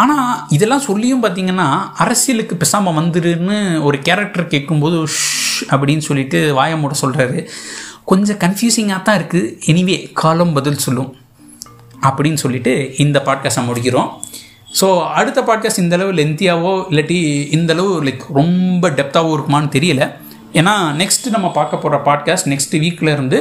ஆனால் 0.00 0.26
இதெல்லாம் 0.56 0.86
சொல்லியும் 0.88 1.22
பார்த்தீங்கன்னா 1.22 1.68
அரசியலுக்கு 2.04 2.56
பெசாமல் 2.62 2.96
வந்துருன்னு 2.98 3.56
ஒரு 3.82 3.98
கேரக்டர் 4.08 4.52
கேட்கும்போது 4.52 4.98
ஷ் 5.14 5.64
அப்படின்னு 5.70 6.04
சொல்லிட்டு 6.08 6.40
வாயமூட 6.58 6.94
சொல்கிறாரு 7.02 7.38
கொஞ்சம் 8.04 8.38
கன்ஃபியூசிங்காக 8.44 9.02
தான் 9.02 9.18
இருக்குது 9.20 9.50
எனிவே 9.70 9.96
காலம் 10.20 10.54
பதில் 10.58 10.84
சொல்லும். 10.84 11.10
அப்படின்னு 12.08 12.38
சொல்லிட்டு 12.44 12.72
இந்த 13.04 13.18
பாட்காஸ்ட்டை 13.26 13.64
முடிக்கிறோம். 13.66 14.08
ஸோ 14.80 14.86
அடுத்த 15.20 15.40
பாட்காஸ்ட் 15.48 15.82
இந்தளவு 15.84 16.12
லென்த்தியாவோ 16.12 16.72
இல்லாட்டி 16.90 17.18
இந்தளவு 17.56 17.92
லைக் 18.04 18.24
ரொம்ப 18.38 18.90
டெப்த்தாகவோ 18.98 19.34
இருக்குமான்னு 19.36 19.74
தெரியல. 19.76 20.02
ஏன்னா 20.60 20.74
நெக்ஸ்ட் 21.00 21.26
நம்ம 21.30 21.50
பார்க்க 21.58 21.82
போகிற 21.82 21.98
பாட்காஸ்ட் 22.08 22.50
நெக்ஸ்ட் 22.52 22.74
வீக்கில் 22.84 23.12
இருந்து 23.12 23.40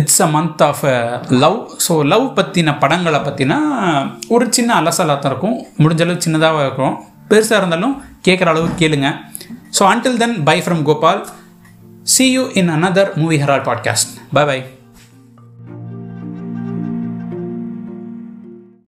it's 0.00 0.20
a 0.24 0.26
month 0.34 0.62
of 0.68 0.84
love 1.42 1.58
so 1.86 1.94
love 2.12 2.26
பற்றின 2.38 2.74
படங்களை 2.82 3.20
பற்றினா 3.26 3.58
ஒரு 4.28 4.46
சின்ன 4.56 4.70
அலசலாக 4.80 5.16
தான் 5.22 5.30
இருக்கும். 5.32 5.56
முடிஞ்ச 5.82 6.00
அளவு 6.06 6.24
சின்னதாக 6.26 6.64
இருக்கும். 6.66 6.94
பெருசாக 7.30 7.60
இருந்தாலும் 7.60 7.94
கேட்குற 8.28 8.48
அளவு 8.54 8.68
கேளுங்க. 8.80 9.08
So 9.78 9.82
until 9.92 10.20
then 10.22 10.36
bye 10.48 10.58
from 10.66 10.82
Gopal 10.88 11.22
see 12.14 12.26
you 12.32 12.42
in 12.60 12.70
another 12.76 13.10
movie 13.14 13.36
Herald 13.42 13.66
podcast 13.68 14.12
bye 14.32 14.44
bye 14.50 14.58